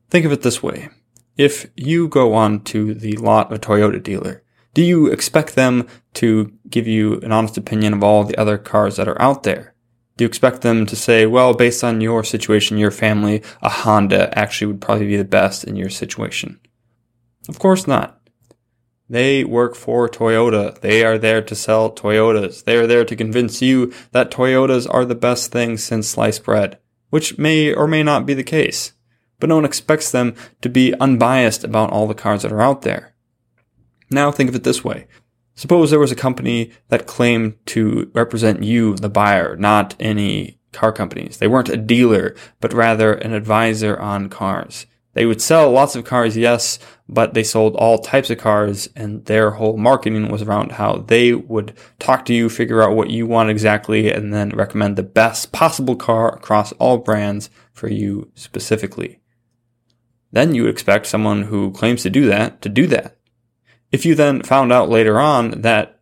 Think 0.08 0.24
of 0.24 0.32
it 0.32 0.42
this 0.42 0.62
way. 0.62 0.88
If 1.36 1.70
you 1.76 2.08
go 2.08 2.34
on 2.34 2.62
to 2.64 2.94
the 2.94 3.16
lot 3.16 3.52
of 3.52 3.58
a 3.58 3.60
Toyota 3.60 4.02
dealer 4.02 4.44
do 4.74 4.82
you 4.82 5.06
expect 5.06 5.54
them 5.54 5.86
to 6.14 6.52
give 6.68 6.88
you 6.88 7.20
an 7.20 7.30
honest 7.30 7.56
opinion 7.56 7.94
of 7.94 8.02
all 8.02 8.24
the 8.24 8.36
other 8.36 8.58
cars 8.58 8.96
that 8.96 9.08
are 9.08 9.20
out 9.22 9.44
there? 9.44 9.74
Do 10.16 10.24
you 10.24 10.28
expect 10.28 10.62
them 10.62 10.84
to 10.86 10.96
say, 10.96 11.26
well, 11.26 11.54
based 11.54 11.82
on 11.82 12.00
your 12.00 12.22
situation, 12.24 12.76
your 12.76 12.90
family, 12.90 13.42
a 13.62 13.68
Honda 13.68 14.36
actually 14.36 14.66
would 14.68 14.80
probably 14.80 15.06
be 15.06 15.16
the 15.16 15.24
best 15.24 15.64
in 15.64 15.76
your 15.76 15.90
situation? 15.90 16.60
Of 17.48 17.58
course 17.58 17.86
not. 17.86 18.20
They 19.08 19.44
work 19.44 19.74
for 19.74 20.08
Toyota. 20.08 20.80
They 20.80 21.04
are 21.04 21.18
there 21.18 21.42
to 21.42 21.54
sell 21.54 21.90
Toyotas. 21.90 22.64
They 22.64 22.76
are 22.76 22.86
there 22.86 23.04
to 23.04 23.16
convince 23.16 23.60
you 23.60 23.92
that 24.12 24.30
Toyotas 24.30 24.86
are 24.92 25.04
the 25.04 25.14
best 25.14 25.52
thing 25.52 25.76
since 25.76 26.08
sliced 26.08 26.44
bread, 26.44 26.78
which 27.10 27.36
may 27.36 27.72
or 27.72 27.86
may 27.86 28.02
not 28.02 28.24
be 28.24 28.34
the 28.34 28.42
case. 28.42 28.94
But 29.40 29.48
no 29.48 29.56
one 29.56 29.64
expects 29.64 30.10
them 30.10 30.34
to 30.62 30.70
be 30.70 30.94
unbiased 30.98 31.64
about 31.64 31.90
all 31.90 32.06
the 32.06 32.14
cars 32.14 32.42
that 32.42 32.52
are 32.52 32.62
out 32.62 32.82
there. 32.82 33.14
Now 34.10 34.30
think 34.30 34.48
of 34.48 34.54
it 34.54 34.64
this 34.64 34.82
way. 34.82 35.06
Suppose 35.54 35.90
there 35.90 36.00
was 36.00 36.12
a 36.12 36.16
company 36.16 36.72
that 36.88 37.06
claimed 37.06 37.54
to 37.66 38.10
represent 38.14 38.62
you, 38.62 38.96
the 38.96 39.08
buyer, 39.08 39.56
not 39.56 39.94
any 40.00 40.58
car 40.72 40.92
companies. 40.92 41.38
They 41.38 41.46
weren't 41.46 41.68
a 41.68 41.76
dealer, 41.76 42.34
but 42.60 42.72
rather 42.72 43.12
an 43.12 43.32
advisor 43.32 43.98
on 44.00 44.28
cars. 44.28 44.86
They 45.14 45.26
would 45.26 45.40
sell 45.40 45.70
lots 45.70 45.96
of 45.96 46.04
cars, 46.04 46.36
yes, 46.36 46.78
but 47.08 47.34
they 47.34 47.44
sold 47.44 47.76
all 47.76 47.98
types 47.98 48.30
of 48.30 48.38
cars 48.38 48.88
and 48.96 49.24
their 49.24 49.52
whole 49.52 49.76
marketing 49.76 50.28
was 50.28 50.42
around 50.42 50.72
how 50.72 51.04
they 51.06 51.32
would 51.32 51.72
talk 51.98 52.24
to 52.26 52.34
you, 52.34 52.48
figure 52.48 52.82
out 52.82 52.96
what 52.96 53.10
you 53.10 53.26
want 53.26 53.48
exactly, 53.48 54.10
and 54.10 54.34
then 54.34 54.50
recommend 54.50 54.96
the 54.96 55.02
best 55.02 55.52
possible 55.52 55.96
car 55.96 56.34
across 56.34 56.72
all 56.72 56.98
brands 56.98 57.48
for 57.72 57.88
you 57.88 58.30
specifically. 58.34 59.20
Then 60.32 60.54
you 60.54 60.64
would 60.64 60.72
expect 60.72 61.06
someone 61.06 61.42
who 61.42 61.70
claims 61.70 62.02
to 62.02 62.10
do 62.10 62.26
that 62.26 62.60
to 62.62 62.68
do 62.68 62.88
that. 62.88 63.16
If 63.92 64.04
you 64.04 64.16
then 64.16 64.42
found 64.42 64.72
out 64.72 64.88
later 64.88 65.20
on 65.20 65.60
that 65.60 65.93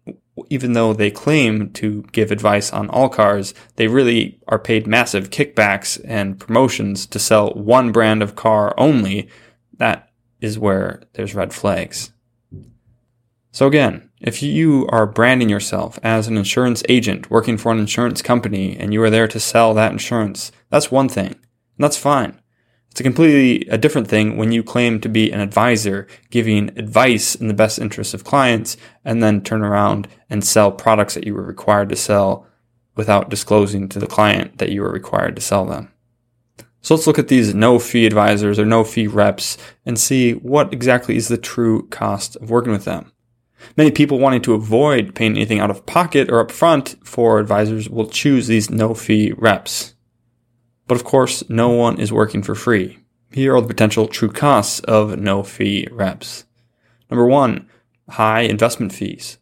even 0.49 0.73
though 0.73 0.93
they 0.93 1.11
claim 1.11 1.71
to 1.73 2.03
give 2.13 2.31
advice 2.31 2.73
on 2.73 2.89
all 2.89 3.09
cars, 3.09 3.53
they 3.77 3.87
really 3.87 4.41
are 4.49 4.59
paid 4.59 4.87
massive 4.87 5.31
kickbacks 5.31 6.01
and 6.05 6.41
promotions 6.41 7.07
to 7.07 7.19
sell 7.19 7.51
one 7.51 7.93
brand 7.93 8.23
of 8.23 8.35
car 8.35 8.75
only, 8.79 9.29
that 9.77 10.11
is 10.41 10.59
where 10.59 11.03
there's 11.13 11.35
red 11.35 11.53
flags. 11.53 12.13
So 13.53 13.67
again, 13.67 14.11
if 14.21 14.43
you 14.43 14.89
are 14.91 15.07
branding 15.07 15.51
yourself 15.51 15.99
as 16.03 16.27
an 16.27 16.39
insurance 16.39 16.83
agent 16.89 17.31
working 17.31 17.59
for 17.59 17.71
an 17.71 17.79
insurance 17.79 18.23
company 18.23 18.77
and 18.77 18.95
you 18.95 19.03
are 19.03 19.11
there 19.11 19.29
to 19.29 19.39
sell 19.39 19.75
that 19.75 19.93
insurance, 19.93 20.51
that's 20.71 20.91
one 20.91 21.09
thing. 21.09 21.29
And 21.33 21.39
that's 21.79 21.99
fine. 21.99 22.41
It's 22.93 23.01
a 23.01 23.05
completely 23.05 23.67
a 23.71 23.79
different 23.79 24.07
thing 24.07 24.37
when 24.37 24.53
you 24.53 24.63
claim 24.63 25.01
to 25.01 25.09
be 25.09 25.33
an 25.33 25.41
advisor 25.41 26.07
giving 26.29 26.79
advice 26.79 27.35
in 27.35 27.49
the 27.49 27.55
best 27.55 27.79
interest 27.79 28.13
of 28.13 28.23
clients 28.23 28.77
and 29.03 29.23
then 29.23 29.41
turn 29.41 29.65
around 29.65 30.09
and 30.29 30.45
sell 30.45 30.71
products 30.71 31.15
that 31.15 31.25
you 31.25 31.33
were 31.33 31.43
required 31.43 31.89
to 31.89 31.97
sell 31.97 32.47
without 32.95 33.31
disclosing 33.31 33.89
to 33.89 33.99
the 33.99 34.07
client 34.07 34.59
that 34.59 34.69
you 34.73 34.83
were 34.83 34.93
required 34.93 35.37
to 35.37 35.41
sell 35.41 35.65
them. 35.65 35.91
So 36.83 36.95
let's 36.95 37.07
look 37.07 37.19
at 37.19 37.29
these 37.29 37.55
no 37.55 37.79
fee 37.79 38.05
advisors 38.05 38.59
or 38.59 38.67
no 38.67 38.85
fee 38.85 39.07
reps 39.07 39.57
and 39.87 39.99
see 39.99 40.33
what 40.33 40.71
exactly 40.71 41.17
is 41.17 41.29
the 41.29 41.39
true 41.39 41.89
cost 41.89 42.37
of 42.37 42.51
working 42.51 42.73
with 42.73 42.85
them. 42.85 43.11
Many 43.75 43.91
people 43.91 44.19
wanting 44.19 44.43
to 44.43 44.53
avoid 44.53 45.15
paying 45.15 45.37
anything 45.37 45.61
out 45.61 45.71
of 45.71 45.87
pocket 45.87 46.31
or 46.31 46.45
upfront 46.45 47.03
for 47.07 47.39
advisors 47.39 47.89
will 47.89 48.07
choose 48.07 48.49
these 48.49 48.69
no 48.69 48.93
fee 48.93 49.33
reps. 49.35 49.95
But 50.93 51.01
of 51.01 51.05
course, 51.05 51.43
no 51.49 51.71
one 51.71 51.99
is 51.99 52.13
working 52.13 52.43
for 52.43 52.55
free. 52.55 52.99
Here 53.31 53.57
are 53.57 53.63
the 53.63 53.67
potential 53.67 54.07
true 54.07 54.29
costs 54.31 54.81
of 54.81 55.19
no 55.19 55.43
fee 55.43 55.89
reps. 55.91 56.45
Number 57.11 57.25
one, 57.25 57.67
high 58.11 58.43
investment 58.43 58.93
fees. 58.93 59.39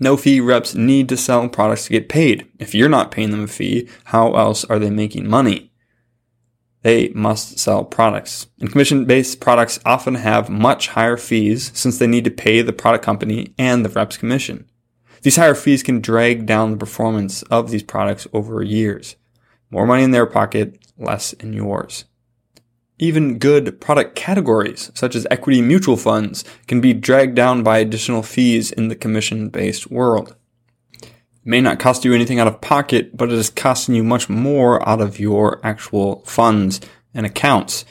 No 0.00 0.16
fee 0.16 0.40
reps 0.40 0.74
need 0.74 1.10
to 1.10 1.18
sell 1.18 1.46
products 1.50 1.84
to 1.84 1.90
get 1.90 2.08
paid. 2.08 2.50
If 2.58 2.74
you're 2.74 2.88
not 2.88 3.10
paying 3.10 3.30
them 3.30 3.44
a 3.44 3.46
fee, 3.46 3.90
how 4.04 4.32
else 4.36 4.64
are 4.64 4.78
they 4.78 4.88
making 4.88 5.28
money? 5.28 5.70
They 6.80 7.10
must 7.10 7.58
sell 7.58 7.84
products. 7.84 8.46
And 8.58 8.72
commission 8.72 9.04
based 9.04 9.40
products 9.40 9.78
often 9.84 10.14
have 10.14 10.48
much 10.48 10.88
higher 10.88 11.18
fees 11.18 11.72
since 11.74 11.98
they 11.98 12.06
need 12.06 12.24
to 12.24 12.30
pay 12.30 12.62
the 12.62 12.72
product 12.72 13.04
company 13.04 13.52
and 13.58 13.84
the 13.84 13.90
rep's 13.90 14.16
commission. 14.16 14.64
These 15.20 15.36
higher 15.36 15.54
fees 15.54 15.82
can 15.82 16.00
drag 16.00 16.46
down 16.46 16.70
the 16.70 16.78
performance 16.78 17.42
of 17.50 17.70
these 17.70 17.82
products 17.82 18.26
over 18.32 18.62
years. 18.62 19.16
More 19.74 19.88
money 19.88 20.04
in 20.04 20.12
their 20.12 20.24
pocket, 20.24 20.78
less 20.96 21.32
in 21.32 21.52
yours. 21.52 22.04
Even 23.00 23.40
good 23.40 23.80
product 23.80 24.14
categories, 24.14 24.92
such 24.94 25.16
as 25.16 25.26
equity 25.32 25.60
mutual 25.60 25.96
funds, 25.96 26.44
can 26.68 26.80
be 26.80 26.92
dragged 26.92 27.34
down 27.34 27.64
by 27.64 27.78
additional 27.78 28.22
fees 28.22 28.70
in 28.70 28.86
the 28.86 28.94
commission 28.94 29.48
based 29.48 29.90
world. 29.90 30.36
It 31.02 31.10
may 31.42 31.60
not 31.60 31.80
cost 31.80 32.04
you 32.04 32.14
anything 32.14 32.38
out 32.38 32.46
of 32.46 32.60
pocket, 32.60 33.16
but 33.16 33.32
it 33.32 33.34
is 33.34 33.50
costing 33.50 33.96
you 33.96 34.04
much 34.04 34.28
more 34.28 34.88
out 34.88 35.00
of 35.00 35.18
your 35.18 35.58
actual 35.66 36.22
funds 36.24 36.80
and 37.12 37.26
accounts, 37.26 37.84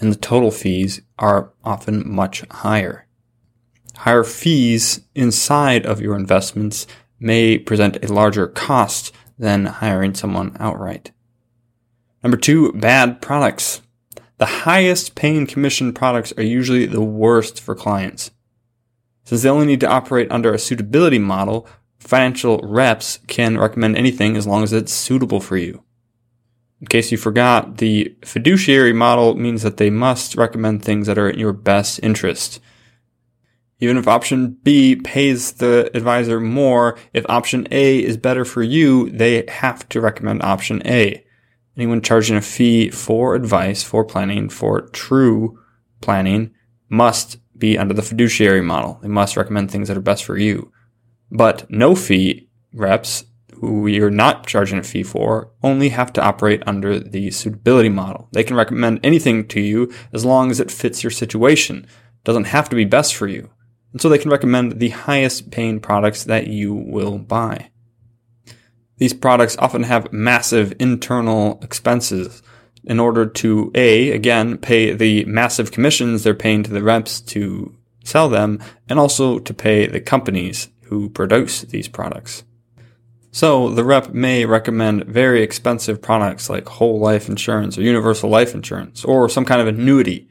and 0.00 0.10
the 0.10 0.16
total 0.16 0.50
fees 0.50 1.02
are 1.20 1.52
often 1.62 2.02
much 2.04 2.44
higher. 2.50 3.06
Higher 3.98 4.24
fees 4.24 5.02
inside 5.14 5.86
of 5.86 6.00
your 6.00 6.16
investments 6.16 6.88
may 7.20 7.58
present 7.58 8.04
a 8.04 8.12
larger 8.12 8.48
cost 8.48 9.14
than 9.38 9.66
hiring 9.66 10.14
someone 10.14 10.56
outright. 10.58 11.12
Number 12.28 12.36
two, 12.36 12.72
bad 12.74 13.22
products. 13.22 13.80
The 14.36 14.44
highest 14.44 15.14
paying 15.14 15.46
commission 15.46 15.94
products 15.94 16.30
are 16.36 16.42
usually 16.42 16.84
the 16.84 17.00
worst 17.00 17.58
for 17.58 17.74
clients. 17.74 18.32
Since 19.24 19.40
they 19.40 19.48
only 19.48 19.64
need 19.64 19.80
to 19.80 19.88
operate 19.88 20.30
under 20.30 20.52
a 20.52 20.58
suitability 20.58 21.18
model, 21.18 21.66
financial 21.98 22.58
reps 22.58 23.20
can 23.28 23.56
recommend 23.56 23.96
anything 23.96 24.36
as 24.36 24.46
long 24.46 24.62
as 24.62 24.74
it's 24.74 24.92
suitable 24.92 25.40
for 25.40 25.56
you. 25.56 25.82
In 26.82 26.88
case 26.88 27.10
you 27.10 27.16
forgot, 27.16 27.78
the 27.78 28.14
fiduciary 28.22 28.92
model 28.92 29.34
means 29.34 29.62
that 29.62 29.78
they 29.78 29.88
must 29.88 30.34
recommend 30.34 30.84
things 30.84 31.06
that 31.06 31.16
are 31.16 31.30
in 31.30 31.38
your 31.38 31.54
best 31.54 31.98
interest. 32.02 32.60
Even 33.80 33.96
if 33.96 34.06
option 34.06 34.58
B 34.62 34.96
pays 34.96 35.52
the 35.52 35.90
advisor 35.94 36.40
more, 36.40 36.98
if 37.14 37.24
option 37.26 37.66
A 37.70 38.04
is 38.04 38.18
better 38.18 38.44
for 38.44 38.62
you, 38.62 39.08
they 39.08 39.46
have 39.48 39.88
to 39.88 40.02
recommend 40.02 40.42
option 40.42 40.86
A. 40.86 41.24
Anyone 41.78 42.02
charging 42.02 42.36
a 42.36 42.42
fee 42.42 42.90
for 42.90 43.36
advice, 43.36 43.84
for 43.84 44.04
planning, 44.04 44.48
for 44.48 44.88
true 44.88 45.60
planning 46.00 46.50
must 46.88 47.38
be 47.56 47.78
under 47.78 47.94
the 47.94 48.02
fiduciary 48.02 48.62
model. 48.62 48.98
They 49.00 49.08
must 49.08 49.36
recommend 49.36 49.70
things 49.70 49.86
that 49.86 49.96
are 49.96 50.00
best 50.00 50.24
for 50.24 50.36
you. 50.36 50.72
But 51.30 51.70
no 51.70 51.94
fee 51.94 52.48
reps 52.72 53.24
who 53.60 53.86
you're 53.86 54.10
not 54.10 54.46
charging 54.46 54.78
a 54.78 54.82
fee 54.82 55.02
for 55.02 55.52
only 55.62 55.90
have 55.90 56.12
to 56.14 56.22
operate 56.22 56.62
under 56.66 56.98
the 56.98 57.30
suitability 57.30 57.88
model. 57.88 58.28
They 58.32 58.44
can 58.44 58.56
recommend 58.56 59.00
anything 59.02 59.46
to 59.48 59.60
you 59.60 59.92
as 60.12 60.24
long 60.24 60.50
as 60.50 60.60
it 60.60 60.70
fits 60.70 61.02
your 61.02 61.10
situation. 61.10 61.84
It 61.84 62.24
doesn't 62.24 62.44
have 62.44 62.68
to 62.70 62.76
be 62.76 62.84
best 62.84 63.14
for 63.14 63.28
you. 63.28 63.50
And 63.92 64.00
so 64.00 64.08
they 64.08 64.18
can 64.18 64.30
recommend 64.30 64.78
the 64.80 64.90
highest 64.90 65.50
paying 65.50 65.80
products 65.80 66.24
that 66.24 66.48
you 66.48 66.74
will 66.74 67.18
buy. 67.18 67.70
These 68.98 69.14
products 69.14 69.56
often 69.58 69.84
have 69.84 70.12
massive 70.12 70.74
internal 70.78 71.58
expenses 71.62 72.42
in 72.84 73.00
order 73.00 73.26
to 73.26 73.70
A, 73.74 74.10
again, 74.10 74.58
pay 74.58 74.92
the 74.92 75.24
massive 75.24 75.72
commissions 75.72 76.22
they're 76.22 76.34
paying 76.34 76.62
to 76.64 76.70
the 76.70 76.82
reps 76.82 77.20
to 77.20 77.74
sell 78.04 78.28
them, 78.28 78.60
and 78.88 78.98
also 78.98 79.38
to 79.38 79.54
pay 79.54 79.86
the 79.86 80.00
companies 80.00 80.68
who 80.84 81.10
produce 81.10 81.62
these 81.62 81.88
products. 81.88 82.44
So 83.30 83.68
the 83.68 83.84
rep 83.84 84.14
may 84.14 84.46
recommend 84.46 85.04
very 85.04 85.42
expensive 85.42 86.00
products 86.00 86.48
like 86.48 86.66
whole 86.66 86.98
life 86.98 87.28
insurance 87.28 87.76
or 87.76 87.82
universal 87.82 88.30
life 88.30 88.54
insurance 88.54 89.04
or 89.04 89.28
some 89.28 89.44
kind 89.44 89.60
of 89.60 89.68
annuity. 89.68 90.28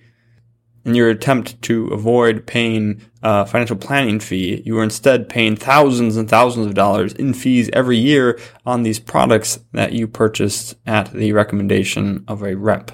In 0.88 0.96
your 0.96 1.10
attempt 1.10 1.62
to 1.64 1.88
avoid 1.88 2.48
paying 2.48 3.02
a 3.22 3.46
financial 3.46 3.76
planning 3.76 4.22
fee, 4.22 4.62
you 4.66 4.80
are 4.80 4.84
instead 4.84 5.28
paying 5.28 5.58
thousands 5.58 6.16
and 6.16 6.30
thousands 6.30 6.66
of 6.66 6.76
dollars 6.76 7.12
in 7.12 7.34
fees 7.34 7.70
every 7.74 7.98
year 7.98 8.40
on 8.66 8.84
these 8.84 8.98
products 8.98 9.60
that 9.74 9.92
you 9.92 10.08
purchased 10.08 10.76
at 10.86 11.12
the 11.12 11.34
recommendation 11.34 12.24
of 12.26 12.42
a 12.42 12.56
rep. 12.56 12.94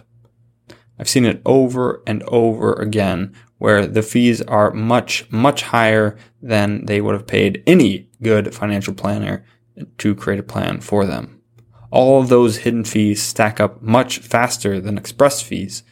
I've 0.98 1.08
seen 1.08 1.24
it 1.24 1.40
over 1.46 2.02
and 2.08 2.24
over 2.24 2.74
again 2.74 3.32
where 3.60 3.86
the 3.86 4.02
fees 4.02 4.42
are 4.42 4.72
much, 4.72 5.32
much 5.32 5.62
higher 5.62 6.18
than 6.42 6.88
they 6.88 7.00
would 7.00 7.14
have 7.14 7.28
paid 7.28 7.62
any 7.68 8.10
good 8.24 8.56
financial 8.56 8.96
planner 8.96 9.46
to 10.00 10.16
create 10.16 10.40
a 10.40 10.44
plan 10.44 10.82
for 10.82 11.06
them. 11.06 11.44
All 11.92 12.20
of 12.20 12.30
those 12.30 12.58
hidden 12.58 12.86
fees 12.86 13.22
stack 13.22 13.60
up 13.60 13.84
much 13.84 14.18
faster 14.18 14.82
than 14.82 14.98
express 14.98 15.44
fees. 15.44 15.84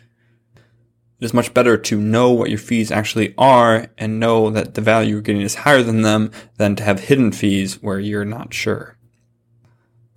It 1.21 1.25
is 1.25 1.35
much 1.35 1.53
better 1.53 1.77
to 1.77 2.01
know 2.01 2.31
what 2.31 2.49
your 2.49 2.57
fees 2.57 2.91
actually 2.91 3.35
are 3.37 3.85
and 3.95 4.19
know 4.19 4.49
that 4.49 4.73
the 4.73 4.81
value 4.81 5.11
you're 5.11 5.21
getting 5.21 5.43
is 5.43 5.53
higher 5.53 5.83
than 5.83 6.01
them 6.01 6.31
than 6.57 6.75
to 6.77 6.83
have 6.83 7.01
hidden 7.01 7.31
fees 7.31 7.79
where 7.81 7.99
you're 7.99 8.25
not 8.25 8.55
sure. 8.55 8.97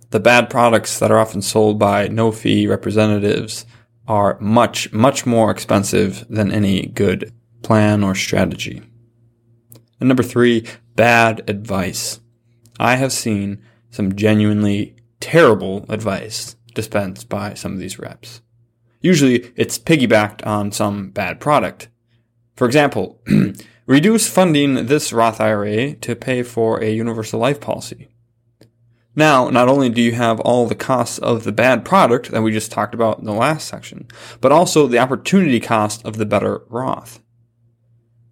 The 0.09 0.19
bad 0.19 0.49
products 0.49 0.97
that 0.97 1.11
are 1.11 1.19
often 1.19 1.43
sold 1.43 1.77
by 1.77 2.07
no 2.07 2.31
fee 2.31 2.65
representatives 2.65 3.67
are 4.07 4.39
much, 4.39 4.91
much 4.93 5.27
more 5.27 5.51
expensive 5.51 6.25
than 6.27 6.51
any 6.51 6.87
good 6.87 7.31
plan 7.61 8.03
or 8.03 8.15
strategy. 8.15 8.81
And 9.99 10.07
number 10.07 10.23
three, 10.23 10.65
bad 10.95 11.47
advice. 11.47 12.19
I 12.79 12.95
have 12.95 13.11
seen 13.11 13.61
some 13.91 14.15
genuinely 14.15 14.95
terrible 15.19 15.85
advice 15.87 16.55
dispensed 16.73 17.29
by 17.29 17.53
some 17.53 17.73
of 17.73 17.79
these 17.79 17.99
reps. 17.99 18.41
Usually 19.05 19.51
it's 19.55 19.77
piggybacked 19.77 20.43
on 20.47 20.71
some 20.71 21.11
bad 21.11 21.39
product. 21.39 21.89
For 22.55 22.65
example, 22.65 23.21
reduce 23.85 24.27
funding 24.27 24.87
this 24.87 25.13
Roth 25.13 25.39
IRA 25.39 25.93
to 25.97 26.15
pay 26.15 26.41
for 26.41 26.81
a 26.81 26.91
universal 26.91 27.39
life 27.39 27.61
policy. 27.61 28.07
Now, 29.15 29.51
not 29.51 29.67
only 29.67 29.89
do 29.89 30.01
you 30.01 30.13
have 30.13 30.39
all 30.39 30.65
the 30.65 30.73
costs 30.73 31.19
of 31.19 31.43
the 31.43 31.51
bad 31.51 31.85
product 31.85 32.31
that 32.31 32.41
we 32.41 32.51
just 32.51 32.71
talked 32.71 32.95
about 32.95 33.19
in 33.19 33.25
the 33.25 33.31
last 33.31 33.67
section, 33.67 34.07
but 34.41 34.51
also 34.51 34.87
the 34.87 34.97
opportunity 34.97 35.59
cost 35.59 36.03
of 36.03 36.17
the 36.17 36.25
better 36.25 36.63
Roth. 36.67 37.21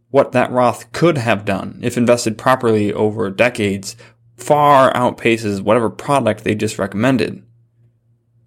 What 0.09 0.31
that 0.31 0.51
Roth 0.51 0.91
could 0.91 1.19
have 1.19 1.45
done 1.45 1.77
if 1.83 1.97
invested 1.97 2.35
properly 2.35 2.91
over 2.91 3.29
decades 3.29 3.95
far 4.37 4.91
outpaces 4.93 5.61
whatever 5.61 5.91
product 5.91 6.43
they 6.43 6.55
just 6.55 6.79
recommended. 6.79 7.43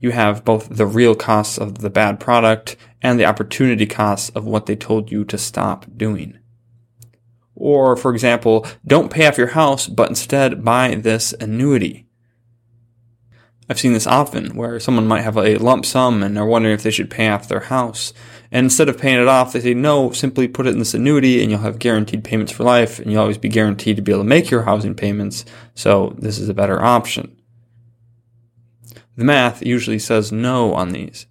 You 0.06 0.12
have 0.12 0.44
both 0.44 0.68
the 0.70 0.86
real 0.86 1.16
costs 1.16 1.58
of 1.58 1.78
the 1.78 1.90
bad 1.90 2.20
product 2.20 2.76
and 3.02 3.18
the 3.18 3.24
opportunity 3.24 3.86
costs 3.86 4.30
of 4.36 4.44
what 4.44 4.66
they 4.66 4.76
told 4.76 5.10
you 5.10 5.24
to 5.24 5.36
stop 5.36 5.84
doing. 5.96 6.38
Or, 7.56 7.96
for 7.96 8.12
example, 8.12 8.64
don't 8.86 9.10
pay 9.10 9.26
off 9.26 9.36
your 9.36 9.48
house, 9.48 9.88
but 9.88 10.08
instead 10.08 10.64
buy 10.64 10.94
this 10.94 11.32
annuity. 11.40 12.06
I've 13.68 13.80
seen 13.80 13.94
this 13.94 14.06
often 14.06 14.54
where 14.54 14.78
someone 14.78 15.08
might 15.08 15.22
have 15.22 15.36
a 15.36 15.56
lump 15.56 15.84
sum 15.84 16.22
and 16.22 16.38
are 16.38 16.46
wondering 16.46 16.76
if 16.76 16.84
they 16.84 16.92
should 16.92 17.10
pay 17.10 17.28
off 17.28 17.48
their 17.48 17.58
house. 17.58 18.12
And 18.52 18.66
instead 18.66 18.88
of 18.88 19.00
paying 19.00 19.20
it 19.20 19.26
off, 19.26 19.54
they 19.54 19.60
say, 19.60 19.74
no, 19.74 20.12
simply 20.12 20.46
put 20.46 20.68
it 20.68 20.72
in 20.72 20.78
this 20.78 20.94
annuity 20.94 21.42
and 21.42 21.50
you'll 21.50 21.62
have 21.62 21.80
guaranteed 21.80 22.22
payments 22.22 22.52
for 22.52 22.62
life 22.62 23.00
and 23.00 23.10
you'll 23.10 23.22
always 23.22 23.38
be 23.38 23.48
guaranteed 23.48 23.96
to 23.96 24.02
be 24.02 24.12
able 24.12 24.22
to 24.22 24.28
make 24.28 24.50
your 24.50 24.62
housing 24.62 24.94
payments. 24.94 25.44
So 25.74 26.14
this 26.16 26.38
is 26.38 26.48
a 26.48 26.54
better 26.54 26.80
option. 26.80 27.35
The 29.16 29.24
math 29.24 29.64
usually 29.64 29.98
says 29.98 30.30
no 30.30 30.74
on 30.74 30.90
these. 30.90 31.26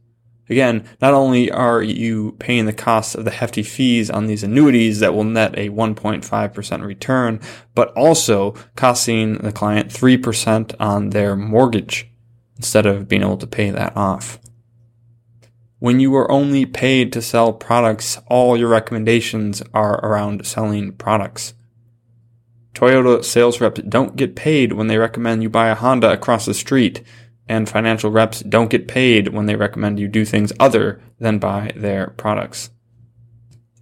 Again, 0.47 0.87
not 1.01 1.13
only 1.13 1.49
are 1.49 1.81
you 1.81 2.33
paying 2.39 2.65
the 2.65 2.73
cost 2.73 3.15
of 3.15 3.25
the 3.25 3.31
hefty 3.31 3.63
fees 3.63 4.11
on 4.11 4.27
these 4.27 4.43
annuities 4.43 4.99
that 4.99 5.13
will 5.13 5.23
net 5.23 5.57
a 5.57 5.69
1.5% 5.69 6.85
return, 6.85 7.39
but 7.73 7.91
also 7.93 8.51
costing 8.75 9.39
the 9.39 9.51
client 9.51 9.89
3% 9.89 10.75
on 10.79 11.09
their 11.09 11.35
mortgage 11.35 12.09
instead 12.57 12.85
of 12.85 13.07
being 13.07 13.23
able 13.23 13.37
to 13.37 13.47
pay 13.47 13.71
that 13.71 13.95
off. 13.97 14.39
When 15.79 15.99
you 15.99 16.15
are 16.15 16.31
only 16.31 16.65
paid 16.65 17.11
to 17.13 17.21
sell 17.21 17.51
products, 17.51 18.19
all 18.27 18.55
your 18.55 18.69
recommendations 18.69 19.61
are 19.73 19.95
around 20.05 20.45
selling 20.45 20.93
products. 20.93 21.53
Toyota 22.73 23.23
sales 23.23 23.61
reps 23.61 23.81
don't 23.81 24.15
get 24.15 24.35
paid 24.35 24.73
when 24.73 24.87
they 24.87 24.97
recommend 24.97 25.41
you 25.41 25.49
buy 25.49 25.69
a 25.69 25.75
Honda 25.75 26.11
across 26.11 26.45
the 26.45 26.53
street, 26.53 27.01
and 27.47 27.69
financial 27.69 28.11
reps 28.11 28.41
don't 28.41 28.69
get 28.69 28.87
paid 28.87 29.29
when 29.29 29.45
they 29.45 29.55
recommend 29.55 29.99
you 29.99 30.07
do 30.07 30.25
things 30.25 30.51
other 30.59 31.01
than 31.19 31.39
buy 31.39 31.71
their 31.75 32.07
products. 32.11 32.69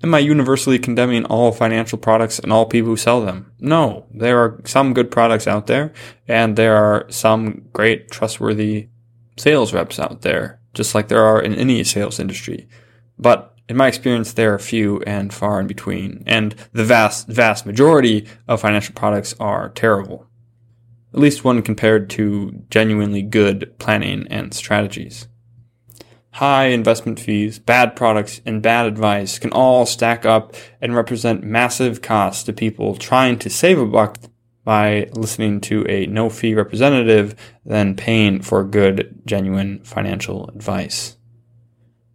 Am 0.04 0.14
I 0.14 0.20
universally 0.20 0.80
condemning 0.80 1.24
all 1.26 1.54
financial 1.54 1.98
products 1.98 2.38
and 2.38 2.52
all 2.52 2.66
people 2.66 2.90
who 2.90 2.98
sell 2.98 3.22
them? 3.22 3.54
No. 3.60 4.06
There 4.14 4.38
are 4.40 4.60
some 4.66 4.94
good 4.94 5.10
products 5.10 5.48
out 5.48 5.68
there, 5.68 5.94
and 6.28 6.58
there 6.58 6.76
are 6.76 7.06
some 7.10 7.70
great, 7.72 8.12
trustworthy 8.12 8.90
sales 9.38 9.74
reps 9.74 10.00
out 10.00 10.22
there, 10.22 10.60
just 10.74 10.94
like 10.94 11.08
there 11.08 11.24
are 11.24 11.42
in 11.42 11.56
any 11.56 11.86
sales 11.86 12.20
industry. 12.20 12.68
But 13.18 13.56
in 13.70 13.78
my 13.78 13.88
experience, 13.88 14.34
there 14.34 14.54
are 14.54 14.60
few 14.60 15.02
and 15.04 15.34
far 15.34 15.62
in 15.62 15.68
between, 15.68 16.24
and 16.28 16.54
the 16.74 16.84
vast, 16.84 17.30
vast 17.30 17.66
majority 17.66 18.28
of 18.46 18.60
financial 18.60 18.94
products 18.94 19.34
are 19.40 19.70
terrible. 19.70 20.28
At 21.14 21.20
least 21.20 21.44
one 21.44 21.62
compared 21.62 22.10
to 22.12 22.64
genuinely 22.70 23.22
good 23.22 23.78
planning 23.78 24.28
and 24.30 24.54
strategies. 24.54 25.28
High 26.32 26.66
investment 26.66 27.20
fees, 27.20 27.60
bad 27.60 27.96
products, 27.96 28.42
and 28.44 28.64
bad 28.64 28.88
advice 28.88 29.38
can 29.38 29.52
all 29.52 29.86
stack 29.86 30.26
up 30.26 30.56
and 30.82 30.96
represent 30.96 31.44
massive 31.44 32.02
costs 32.02 32.44
to 32.44 32.54
people 32.54 32.96
trying 32.96 33.38
to 33.40 33.50
save 33.52 33.78
a 33.78 33.86
buck 33.86 34.18
by 34.64 35.10
listening 35.14 35.62
to 35.62 35.86
a 35.88 36.08
no 36.08 36.30
fee 36.30 36.56
representative 36.56 37.36
than 37.64 37.96
paying 37.96 38.42
for 38.42 38.64
good, 38.64 39.22
genuine 39.26 39.84
financial 39.84 40.50
advice. 40.50 41.18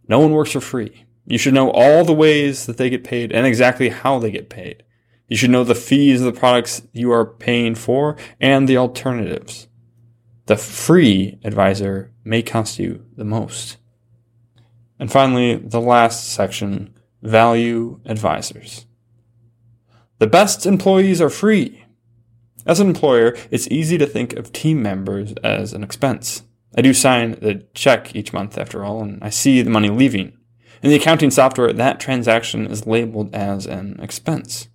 No 0.09 0.19
one 0.19 0.31
works 0.31 0.51
for 0.51 0.59
free. 0.59 1.05
You 1.25 1.37
should 1.37 1.53
know 1.53 1.69
all 1.71 2.03
the 2.03 2.13
ways 2.13 2.65
that 2.65 2.77
they 2.77 2.89
get 2.89 3.03
paid 3.03 3.31
and 3.31 3.45
exactly 3.45 3.89
how 3.89 4.19
they 4.19 4.31
get 4.31 4.49
paid. 4.49 4.83
You 5.29 5.37
should 5.37 5.51
know 5.51 5.63
the 5.63 5.75
fees 5.75 6.21
of 6.21 6.33
the 6.33 6.39
products 6.39 6.81
you 6.91 7.11
are 7.11 7.25
paying 7.25 7.75
for 7.75 8.17
and 8.41 8.67
the 8.67 8.77
alternatives. 8.77 9.67
The 10.47 10.57
free 10.57 11.39
advisor 11.43 12.11
may 12.23 12.41
cost 12.41 12.79
you 12.79 13.05
the 13.15 13.23
most. 13.23 13.77
And 14.99 15.11
finally, 15.11 15.55
the 15.55 15.79
last 15.79 16.27
section 16.27 16.95
value 17.21 18.01
advisors. 18.05 18.87
The 20.17 20.27
best 20.27 20.65
employees 20.65 21.21
are 21.21 21.29
free. 21.29 21.85
As 22.65 22.79
an 22.79 22.87
employer, 22.87 23.37
it's 23.51 23.67
easy 23.69 23.97
to 23.99 24.07
think 24.07 24.33
of 24.33 24.51
team 24.51 24.81
members 24.81 25.33
as 25.43 25.73
an 25.73 25.83
expense. 25.83 26.43
I 26.75 26.81
do 26.81 26.93
sign 26.93 27.31
the 27.39 27.65
check 27.73 28.15
each 28.15 28.33
month 28.33 28.57
after 28.57 28.83
all, 28.83 29.01
and 29.01 29.23
I 29.23 29.29
see 29.29 29.61
the 29.61 29.69
money 29.69 29.89
leaving. 29.89 30.37
In 30.81 30.89
the 30.89 30.95
accounting 30.95 31.31
software, 31.31 31.71
that 31.71 31.99
transaction 31.99 32.67
is 32.67 32.87
labeled 32.87 33.33
as 33.33 33.65
an 33.65 33.99
expense. 34.01 34.67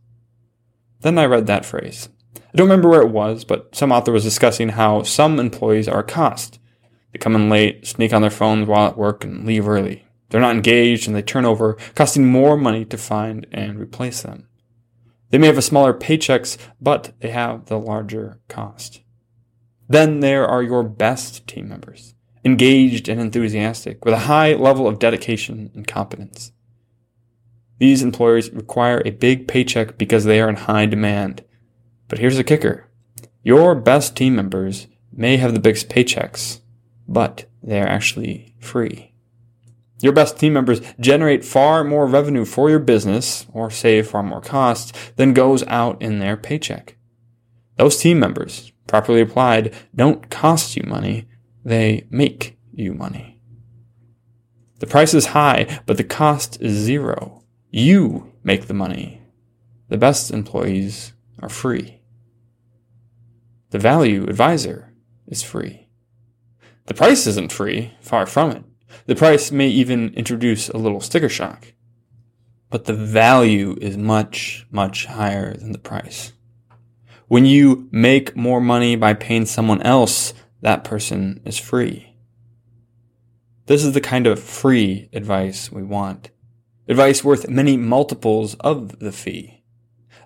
Then 1.05 1.19
I 1.19 1.27
read 1.27 1.47
that 1.49 1.67
phrase. 1.67 2.09
I 2.35 2.57
don't 2.57 2.67
remember 2.67 2.89
where 2.89 3.03
it 3.03 3.11
was, 3.11 3.45
but 3.45 3.75
some 3.77 3.93
author 3.93 4.11
was 4.11 4.23
discussing 4.25 4.71
how 4.71 5.03
some 5.03 5.39
employees 5.39 5.87
are 5.87 6.03
cost. 6.03 6.59
They 7.13 7.19
come 7.19 7.35
in 7.35 7.51
late, 7.51 7.87
sneak 7.87 8.15
on 8.15 8.23
their 8.23 8.31
phones 8.31 8.67
while 8.67 8.89
at 8.89 8.97
work, 8.97 9.23
and 9.23 9.45
leave 9.45 9.69
early. 9.69 10.07
They're 10.31 10.41
not 10.41 10.57
engaged 10.57 11.07
and 11.07 11.15
they 11.15 11.21
turn 11.21 11.45
over, 11.45 11.77
costing 11.95 12.27
more 12.27 12.57
money 12.57 12.87
to 12.87 12.97
find 12.97 13.47
and 13.53 13.79
replace 13.79 14.23
them. 14.23 14.49
They 15.29 15.37
may 15.37 15.49
have 15.49 15.59
a 15.59 15.63
smaller 15.63 15.93
paychecks, 15.93 16.57
but 16.81 17.13
they 17.21 17.29
have 17.29 17.67
the 17.67 17.79
larger 17.79 18.41
cost. 18.49 19.03
Then 19.87 20.21
there 20.21 20.47
are 20.47 20.63
your 20.63 20.83
best 20.83 21.47
team 21.47 21.69
members, 21.69 22.15
engaged 22.47 23.11
and 23.11 23.21
enthusiastic, 23.21 24.07
with 24.07 24.15
a 24.15 24.21
high 24.21 24.55
level 24.55 24.89
of 24.89 24.99
dedication 24.99 25.71
and 25.75 25.87
competence. 25.87 26.53
These 27.79 28.03
employers 28.03 28.51
require 28.51 29.03
a 29.05 29.11
big 29.11 29.49
paycheck 29.49 29.99
because 29.99 30.25
they 30.25 30.41
are 30.41 30.49
in 30.49 30.57
high 30.57 30.87
demand. 30.87 31.45
But 32.09 32.19
here's 32.19 32.37
the 32.37 32.45
kicker. 32.45 32.89
Your 33.43 33.75
best 33.75 34.17
team 34.17 34.37
members 34.37 34.87
may 35.13 35.37
have 35.37 35.55
the 35.55 35.61
biggest 35.61 35.89
paychecks, 35.89 36.61
but 37.07 37.47
they 37.63 37.81
are 37.81 37.87
actually 37.87 38.57
free. 38.61 39.13
Your 40.01 40.13
best 40.13 40.39
team 40.39 40.53
members 40.53 40.81
generate 41.01 41.45
far 41.45 41.85
more 41.85 42.07
revenue 42.07 42.45
for 42.45 42.69
your 42.69 42.79
business 42.79 43.47
or 43.53 43.71
save 43.71 44.09
far 44.09 44.23
more 44.23 44.41
costs 44.41 44.93
than 45.17 45.33
goes 45.33 45.63
out 45.65 46.01
in 46.03 46.19
their 46.19 46.37
paycheck. 46.37 46.97
Those 47.77 47.97
team 47.99 48.19
members, 48.19 48.73
properly 48.87 49.21
applied, 49.21 49.75
don't 49.95 50.31
cost 50.31 50.77
you 50.77 50.83
money, 50.87 51.27
they 51.65 52.07
make 52.11 52.59
you 52.73 52.93
money. 52.93 53.41
The 54.81 54.87
price 54.87 55.15
is 55.15 55.27
high, 55.27 55.81
but 55.87 55.97
the 55.97 56.05
cost 56.05 56.61
is 56.61 56.75
zero. 56.75 57.44
You 57.77 58.33
make 58.45 58.69
the 58.69 58.73
money. 58.73 59.21
The 59.89 59.99
best 59.99 60.31
employees 60.31 61.13
are 61.43 61.49
free. 61.49 62.03
The 63.71 63.81
value 63.81 64.23
advisor 64.29 64.95
is 65.27 65.43
free. 65.43 65.89
The 66.87 66.95
price 66.95 67.27
isn't 67.27 67.51
free, 67.51 67.93
far 68.01 68.27
from 68.27 68.53
it. 68.53 68.65
The 69.07 69.17
price 69.17 69.51
may 69.51 69.67
even 69.67 70.15
introduce 70.15 70.69
a 70.69 70.77
little 70.77 71.01
sticker 71.01 71.29
shock. 71.29 71.73
But 72.71 72.85
the 72.85 72.95
value 72.95 73.77
is 73.81 73.97
much, 73.97 74.69
much 74.71 75.07
higher 75.07 75.57
than 75.57 75.73
the 75.73 75.79
price. 75.79 76.33
When 77.27 77.45
you 77.45 77.89
make 77.91 78.37
more 78.37 78.61
money 78.61 78.95
by 78.95 79.15
paying 79.15 79.47
someone 79.47 79.83
else, 79.83 80.33
that 80.61 80.85
person 80.85 81.41
is 81.45 81.59
free. 81.59 82.15
This 83.67 83.85
is 83.85 83.95
the 83.95 84.01
kind 84.01 84.29
of 84.29 84.39
free 84.39 85.09
advice 85.13 85.73
we 85.73 85.83
want. 85.83 86.31
Advice 86.89 87.25
worth 87.25 87.49
many 87.49 87.77
multiples 87.77 88.55
of 88.61 88.99
the 88.99 89.13
fee. 89.13 89.63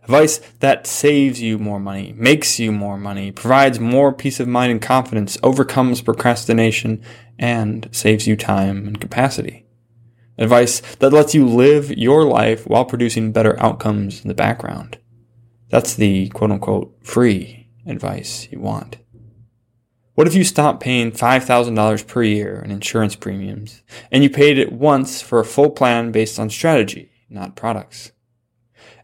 Advice 0.03 0.39
that 0.61 0.87
saves 0.87 1.41
you 1.41 1.59
more 1.59 1.79
money, 1.79 2.15
makes 2.17 2.59
you 2.59 2.73
more 2.73 2.97
money, 2.97 3.31
provides 3.31 3.79
more 3.79 4.13
peace 4.13 4.41
of 4.41 4.49
mind 4.49 4.73
and 4.73 4.83
confidence, 4.83 5.37
overcomes 5.43 6.01
procrastination, 6.01 7.03
and 7.39 7.89
saves 7.93 8.27
you 8.27 8.35
time 8.35 8.87
and 8.87 9.01
capacity. 9.01 9.67
Advice 10.39 10.81
that 10.97 11.13
lets 11.13 11.35
you 11.35 11.47
live 11.47 11.91
your 11.91 12.25
life 12.25 12.67
while 12.67 12.85
producing 12.85 13.33
better 13.33 13.61
outcomes 13.61 14.23
in 14.23 14.29
the 14.29 14.35
background. 14.35 14.99
That's 15.69 15.95
the 15.95 16.29
quote 16.31 16.53
unquote 16.53 16.97
free 17.03 17.69
advice 17.87 18.49
you 18.51 18.61
want. 18.61 18.97
What 20.19 20.27
if 20.27 20.35
you 20.35 20.43
stopped 20.43 20.81
paying 20.81 21.13
$5,000 21.13 22.07
per 22.09 22.25
year 22.25 22.61
in 22.65 22.73
insurance 22.73 23.15
premiums 23.15 23.85
and 24.11 24.25
you 24.25 24.29
paid 24.29 24.59
it 24.59 24.73
once 24.73 25.23
for 25.23 25.39
a 25.39 25.45
full 25.45 25.71
plan 25.71 26.11
based 26.11 26.41
on 26.41 26.51
strategy, 26.51 27.13
not 27.31 27.55
products? 27.55 28.11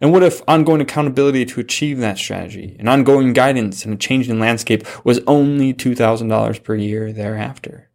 And 0.00 0.10
what 0.10 0.24
if 0.24 0.42
ongoing 0.48 0.80
accountability 0.80 1.44
to 1.44 1.60
achieve 1.60 1.98
that 1.98 2.18
strategy 2.18 2.74
and 2.80 2.88
ongoing 2.88 3.32
guidance 3.32 3.86
in 3.86 3.92
a 3.92 3.96
changing 3.96 4.40
landscape 4.40 4.82
was 5.04 5.20
only 5.28 5.72
$2,000 5.72 6.64
per 6.64 6.74
year 6.74 7.12
thereafter? 7.12 7.90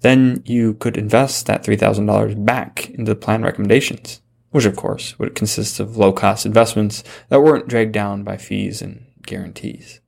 Then 0.00 0.42
you 0.46 0.72
could 0.72 0.96
invest 0.96 1.44
that 1.44 1.64
$3,000 1.64 2.46
back 2.46 2.88
into 2.88 3.12
the 3.12 3.20
plan 3.20 3.42
recommendations, 3.42 4.22
which 4.52 4.64
of 4.64 4.74
course 4.74 5.18
would 5.18 5.34
consist 5.34 5.80
of 5.80 5.98
low 5.98 6.14
cost 6.14 6.46
investments 6.46 7.04
that 7.28 7.42
weren't 7.42 7.68
dragged 7.68 7.92
down 7.92 8.24
by 8.24 8.38
fees 8.38 8.80
and 8.80 9.04
guarantees. 9.26 10.00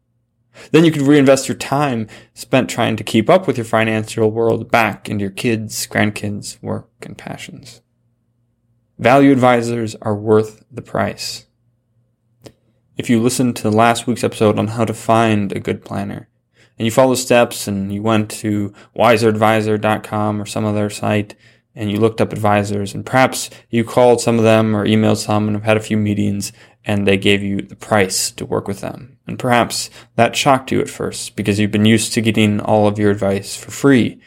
Then 0.70 0.84
you 0.84 0.90
could 0.90 1.02
reinvest 1.02 1.48
your 1.48 1.56
time 1.56 2.08
spent 2.34 2.70
trying 2.70 2.96
to 2.96 3.04
keep 3.04 3.28
up 3.28 3.46
with 3.46 3.56
your 3.56 3.64
financial 3.64 4.30
world 4.30 4.70
back 4.70 5.08
into 5.08 5.22
your 5.22 5.30
kids, 5.30 5.86
grandkids, 5.86 6.62
work, 6.62 6.90
and 7.02 7.16
passions. 7.16 7.80
Value 8.98 9.32
advisors 9.32 9.94
are 10.02 10.14
worth 10.14 10.64
the 10.70 10.82
price. 10.82 11.46
If 12.96 13.08
you 13.08 13.20
listened 13.20 13.54
to 13.56 13.70
last 13.70 14.06
week's 14.06 14.24
episode 14.24 14.58
on 14.58 14.68
how 14.68 14.84
to 14.84 14.94
find 14.94 15.52
a 15.52 15.60
good 15.60 15.84
planner, 15.84 16.28
and 16.78 16.86
you 16.86 16.90
follow 16.90 17.14
steps 17.14 17.66
and 17.66 17.92
you 17.92 18.02
went 18.02 18.30
to 18.30 18.72
wiseradvisor.com 18.96 20.40
or 20.40 20.46
some 20.46 20.64
other 20.64 20.88
site 20.88 21.34
and 21.74 21.90
you 21.90 21.98
looked 21.98 22.20
up 22.20 22.32
advisors 22.32 22.94
and 22.94 23.04
perhaps 23.04 23.50
you 23.68 23.84
called 23.84 24.20
some 24.20 24.38
of 24.38 24.44
them 24.44 24.74
or 24.74 24.86
emailed 24.86 25.16
some 25.16 25.48
and 25.48 25.56
have 25.56 25.64
had 25.64 25.76
a 25.76 25.80
few 25.80 25.96
meetings 25.96 26.52
and 26.84 27.06
they 27.06 27.16
gave 27.16 27.42
you 27.42 27.60
the 27.60 27.76
price 27.76 28.30
to 28.32 28.46
work 28.46 28.68
with 28.68 28.80
them. 28.80 29.17
And 29.28 29.38
perhaps 29.38 29.90
that 30.16 30.34
shocked 30.34 30.72
you 30.72 30.80
at 30.80 30.88
first 30.88 31.36
because 31.36 31.60
you've 31.60 31.70
been 31.70 31.84
used 31.84 32.14
to 32.14 32.22
getting 32.22 32.60
all 32.60 32.88
of 32.88 32.98
your 32.98 33.10
advice 33.10 33.54
for 33.54 33.70
free, 33.70 34.20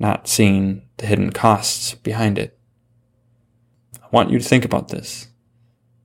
not 0.00 0.26
seeing 0.26 0.82
the 0.96 1.06
hidden 1.06 1.30
costs 1.30 1.94
behind 1.94 2.38
it. 2.38 2.58
I 4.02 4.06
want 4.10 4.30
you 4.30 4.38
to 4.38 4.44
think 4.44 4.64
about 4.64 4.88
this. 4.88 5.28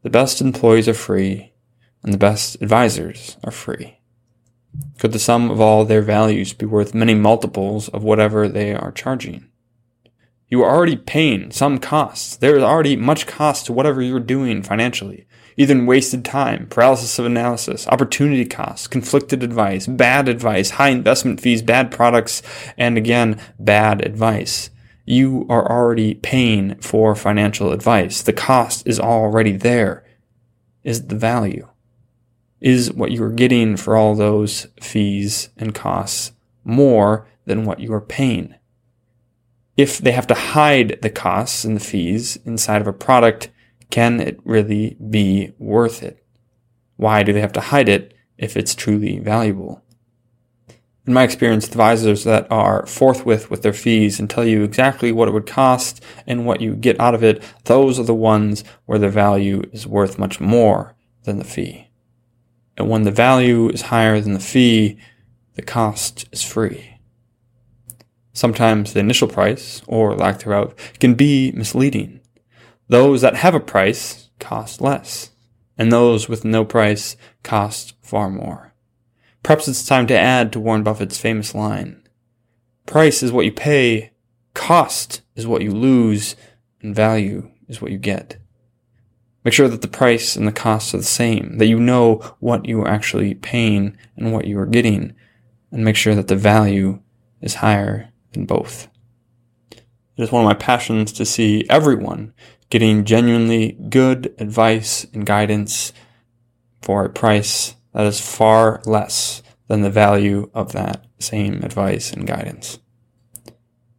The 0.04 0.12
best 0.12 0.40
employees 0.40 0.88
are 0.88 0.94
free, 0.94 1.54
and 2.04 2.14
the 2.14 2.18
best 2.18 2.62
advisors 2.62 3.38
are 3.44 3.52
free. 3.52 4.00
Could 5.00 5.14
the 5.14 5.20
sum 5.20 5.50
of 5.50 5.60
all 5.60 5.84
their 5.84 6.02
values 6.02 6.54
be 6.54 6.66
worth 6.66 6.94
many 6.94 7.16
multiples 7.16 7.90
of 7.90 8.04
whatever 8.04 8.48
they 8.48 8.76
are 8.76 8.92
charging? 8.92 9.50
You 10.48 10.62
are 10.62 10.76
already 10.76 10.98
paying 10.98 11.50
some 11.50 11.80
costs. 11.80 12.36
There 12.36 12.56
is 12.56 12.64
already 12.64 12.96
much 12.98 13.26
cost 13.26 13.66
to 13.66 13.74
whatever 13.74 14.02
you're 14.02 14.20
doing 14.20 14.62
financially. 14.62 15.26
In 15.56 15.86
wasted 15.86 16.26
time, 16.26 16.68
paralysis 16.68 17.20
of 17.20 17.26
analysis, 17.26 17.88
opportunity 17.88 18.46
costs, 18.46 18.88
conflicted 18.88 19.44
advice, 19.44 19.86
bad 19.86 20.28
advice, 20.28 20.72
high 20.72 20.90
investment 20.90 21.40
fees, 21.40 21.62
bad 21.62 21.92
products, 21.92 22.42
and 22.78 22.98
again, 22.98 23.40
bad 23.60 24.06
advice 24.06 24.72
you 25.06 25.46
are 25.50 25.70
already 25.70 26.14
paying 26.16 26.76
for 26.76 27.16
financial 27.16 27.72
advice. 27.72 28.22
The 28.22 28.34
cost 28.34 28.88
is 28.88 29.00
already 29.00 29.54
there. 29.54 30.04
Is 30.84 31.08
the 31.08 31.16
value? 31.16 31.68
Is 32.62 32.92
what 32.92 33.12
you 33.12 33.24
are 33.24 33.32
getting 33.32 33.76
for 33.76 33.98
all 33.98 34.16
those 34.16 34.68
fees 34.82 35.50
and 35.58 35.76
costs 35.76 36.32
more 36.64 37.28
than 37.46 37.66
what 37.66 37.80
you 37.80 37.94
are 37.94 38.02
paying? 38.02 38.56
If 39.76 39.98
they 39.98 40.12
have 40.12 40.28
to 40.28 40.34
hide 40.34 41.00
the 41.02 41.10
costs 41.10 41.66
and 41.66 41.76
the 41.76 41.84
fees 41.84 42.38
inside 42.46 42.82
of 42.82 42.88
a 42.88 42.94
product, 42.94 43.50
can 43.94 44.20
it 44.20 44.40
really 44.44 44.98
be 45.10 45.54
worth 45.60 46.02
it? 46.02 46.26
Why 46.96 47.22
do 47.22 47.32
they 47.32 47.42
have 47.42 47.54
to 47.54 47.62
hide 47.62 47.88
it 47.88 48.14
if 48.38 48.58
it's 48.58 48.74
truly 48.74 49.20
valuable? 49.20 49.84
in 51.06 51.14
my 51.14 51.24
experience, 51.24 51.68
advisors 51.68 52.24
that 52.24 52.50
are 52.50 52.86
forthwith 52.86 53.50
with 53.50 53.62
their 53.62 53.74
fees 53.74 54.20
and 54.20 54.30
tell 54.30 54.46
you 54.46 54.64
exactly 54.64 55.12
what 55.12 55.28
it 55.28 55.34
would 55.34 55.46
cost 55.46 56.02
and 56.26 56.46
what 56.46 56.62
you 56.62 56.76
get 56.76 57.00
out 57.00 57.14
of 57.14 57.24
it, 57.24 57.44
those 57.66 58.00
are 58.00 58.06
the 58.06 58.14
ones 58.14 58.64
where 58.86 59.00
the 59.00 59.10
value 59.10 59.62
is 59.74 59.86
worth 59.86 60.18
much 60.18 60.40
more 60.40 60.96
than 61.24 61.40
the 61.40 61.44
fee. 61.44 61.90
And 62.78 62.90
when 62.90 63.04
the 63.04 63.12
value 63.12 63.70
is 63.70 63.84
higher 63.84 64.22
than 64.22 64.34
the 64.34 64.40
fee, 64.40 64.98
the 65.56 65.62
cost 65.62 66.26
is 66.32 66.42
free. 66.42 66.90
Sometimes 68.32 68.94
the 68.94 69.02
initial 69.02 69.28
price, 69.28 69.82
or 69.86 70.16
lack 70.16 70.40
thereof, 70.40 70.74
can 71.00 71.16
be 71.16 71.52
misleading. 71.52 72.22
Those 72.88 73.22
that 73.22 73.36
have 73.38 73.56
a 73.56 73.60
price 73.60 74.30
cost 74.40 74.82
less, 74.82 75.32
and 75.78 75.92
those 75.92 76.28
with 76.28 76.46
no 76.46 76.66
price 76.66 77.16
cost 77.44 77.94
far 78.02 78.30
more. 78.30 78.74
Perhaps 79.42 79.68
it's 79.68 79.86
time 79.86 80.08
to 80.08 80.18
add 80.18 80.54
to 80.54 80.60
Warren 80.60 80.84
Buffett's 80.84 81.18
famous 81.18 81.54
line 81.54 82.04
Price 82.86 83.24
is 83.24 83.32
what 83.32 83.46
you 83.46 83.52
pay, 83.52 84.12
cost 84.54 85.22
is 85.36 85.48
what 85.48 85.62
you 85.62 85.72
lose, 85.72 86.36
and 86.82 86.94
value 86.94 87.50
is 87.68 87.82
what 87.82 87.92
you 87.92 87.98
get. 87.98 88.38
Make 89.44 89.54
sure 89.54 89.68
that 89.68 89.82
the 89.82 89.88
price 89.88 90.36
and 90.36 90.48
the 90.48 90.52
cost 90.52 90.94
are 90.94 90.98
the 90.98 91.04
same, 91.04 91.58
that 91.58 91.68
you 91.68 91.80
know 91.80 92.16
what 92.40 92.66
you 92.66 92.82
are 92.82 92.88
actually 92.88 93.36
paying 93.36 93.98
and 94.18 94.34
what 94.34 94.46
you 94.46 94.60
are 94.60 94.66
getting, 94.66 95.14
and 95.72 95.84
make 95.84 95.96
sure 95.96 96.16
that 96.16 96.28
the 96.28 96.36
value 96.36 97.00
is 97.42 97.56
higher 97.56 98.10
than 98.34 98.46
both. 98.46 98.90
It 99.72 100.24
is 100.24 100.32
one 100.32 100.44
of 100.44 100.48
my 100.48 100.54
passions 100.54 101.12
to 101.14 101.26
see 101.26 101.66
everyone 101.70 102.34
getting 102.74 103.06
genuinely 103.06 103.74
good 103.88 104.34
advice 104.40 105.06
and 105.14 105.28
guidance 105.28 105.94
for 106.82 107.06
a 107.06 107.10
price 107.10 107.76
that 107.94 108.08
is 108.08 108.20
far 108.20 108.82
less 108.88 109.44
than 109.68 109.82
the 109.82 109.92
value 109.92 110.50
of 110.56 110.72
that 110.72 111.06
same 111.20 111.62
advice 111.62 112.12
and 112.12 112.26
guidance. 112.26 112.80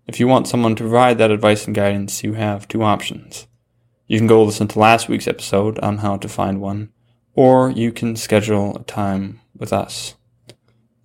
If 0.08 0.18
you 0.18 0.26
want 0.26 0.48
someone 0.48 0.74
to 0.74 0.82
provide 0.82 1.18
that 1.18 1.30
advice 1.30 1.66
and 1.66 1.76
guidance, 1.76 2.24
you 2.24 2.32
have 2.32 2.66
two 2.66 2.82
options. 2.82 3.46
You 4.08 4.18
can 4.18 4.26
go 4.26 4.42
listen 4.42 4.66
to 4.66 4.78
last 4.80 5.08
week's 5.08 5.28
episode 5.28 5.78
on 5.78 5.98
how 5.98 6.16
to 6.16 6.28
find 6.28 6.60
one, 6.60 6.90
or 7.32 7.70
you 7.70 7.92
can 7.92 8.16
schedule 8.16 8.76
a 8.76 8.82
time 8.82 9.40
with 9.56 9.72
us. 9.72 10.16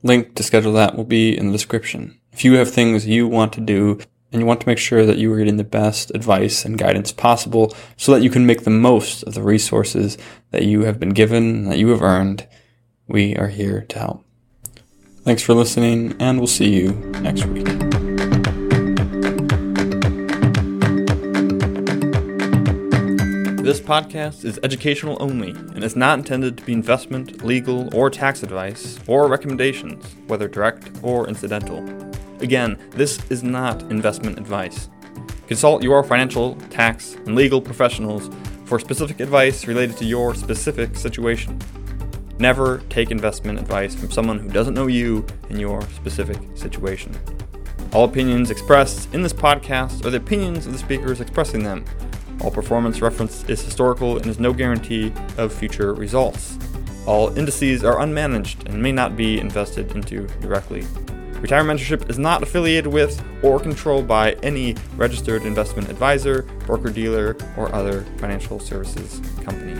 Link 0.02 0.34
to 0.34 0.42
schedule 0.42 0.74
that 0.74 0.96
will 0.96 1.04
be 1.04 1.38
in 1.38 1.46
the 1.46 1.52
description. 1.52 2.20
If 2.34 2.44
you 2.44 2.56
have 2.56 2.72
things 2.72 3.06
you 3.06 3.28
want 3.28 3.54
to 3.54 3.62
do 3.62 4.00
and 4.32 4.42
you 4.42 4.46
want 4.46 4.62
to 4.62 4.68
make 4.68 4.78
sure 4.78 5.06
that 5.06 5.18
you 5.18 5.32
are 5.34 5.38
getting 5.38 5.58
the 5.58 5.64
best 5.64 6.12
advice 6.14 6.66
and 6.66 6.78
guidance 6.78 7.12
possible 7.12 7.76
so 7.98 8.14
that 8.14 8.22
you 8.22 8.30
can 8.30 8.46
make 8.46 8.64
the 8.64 8.70
most 8.70 9.24
of 9.24 9.34
the 9.34 9.42
resources 9.42 10.18
that 10.52 10.64
you 10.64 10.82
have 10.82 11.00
been 11.00 11.10
given, 11.10 11.66
that 11.66 11.78
you 11.78 11.90
have 11.90 12.02
earned, 12.02 12.48
we 13.08 13.36
are 13.36 13.48
here 13.48 13.86
to 13.90 14.00
help. 14.00 14.26
Thanks 15.24 15.42
for 15.42 15.54
listening, 15.54 16.16
and 16.20 16.38
we'll 16.38 16.48
see 16.48 16.74
you 16.74 16.92
next 17.22 17.46
week. 17.46 17.66
This 23.70 23.80
podcast 23.80 24.46
is 24.46 24.60
educational 24.64 25.18
only 25.20 25.52
and 25.52 25.84
is 25.84 25.96
not 25.96 26.18
intended 26.18 26.58
to 26.58 26.66
be 26.66 26.74
investment, 26.74 27.44
legal, 27.44 27.94
or 27.96 28.10
tax 28.10 28.42
advice 28.42 28.98
or 29.06 29.28
recommendations, 29.28 30.04
whether 30.26 30.48
direct 30.48 30.90
or 31.04 31.28
incidental. 31.28 32.09
Again, 32.42 32.78
this 32.92 33.20
is 33.30 33.44
not 33.44 33.82
investment 33.92 34.38
advice. 34.38 34.90
Consult 35.48 35.84
your 35.84 36.04
financial, 36.04 36.56
tax, 36.70 37.16
and 37.26 37.36
legal 37.36 37.60
professionals 37.60 38.30
for 38.66 38.80
specific 38.80 39.20
advice 39.20 39.68
related 39.68 39.98
to 39.98 40.06
your 40.06 40.34
specific 40.36 40.96
situation. 40.96 41.60
Never 42.38 42.78
take 42.90 43.12
investment 43.12 43.60
advice 43.60 43.94
from 43.94 44.12
someone 44.12 44.40
who 44.40 44.48
doesn't 44.48 44.74
know 44.74 44.88
you 44.88 45.26
and 45.50 45.60
your 45.60 45.82
specific 45.90 46.38
situation. 46.56 47.14
All 47.92 48.06
opinions 48.06 48.52
expressed 48.52 49.14
in 49.14 49.22
this 49.24 49.34
podcast 49.34 50.06
are 50.06 50.12
the 50.12 50.18
opinions 50.18 50.66
of 50.66 50.72
the 50.72 50.80
speakers 50.80 51.20
expressing 51.20 51.64
them. 51.64 51.84
All 52.42 52.52
performance 52.52 53.02
reference 53.02 53.44
is 53.50 53.62
historical 53.62 54.16
and 54.16 54.28
is 54.28 54.40
no 54.40 54.54
guarantee 54.54 55.12
of 55.38 55.52
future 55.52 55.94
results. 55.94 56.58
All 57.06 57.38
indices 57.38 57.84
are 57.84 57.98
unmanaged 57.98 58.70
and 58.70 58.82
may 58.82 58.94
not 58.94 59.18
be 59.18 59.40
invested 59.40 59.94
into 59.94 60.28
directly. 60.40 60.86
Retirement 61.42 61.80
Mentorship 61.80 62.10
is 62.10 62.20
not 62.20 62.44
affiliated 62.44 62.92
with 62.92 63.24
or 63.44 63.60
controlled 63.60 64.08
by 64.08 64.34
any 64.44 64.76
registered 64.98 65.44
investment 65.44 65.90
advisor, 65.90 66.44
broker 66.66 66.90
dealer, 66.90 67.38
or 67.56 67.74
other 67.74 68.02
financial 68.18 68.60
services 68.60 69.22
company. 69.44 69.74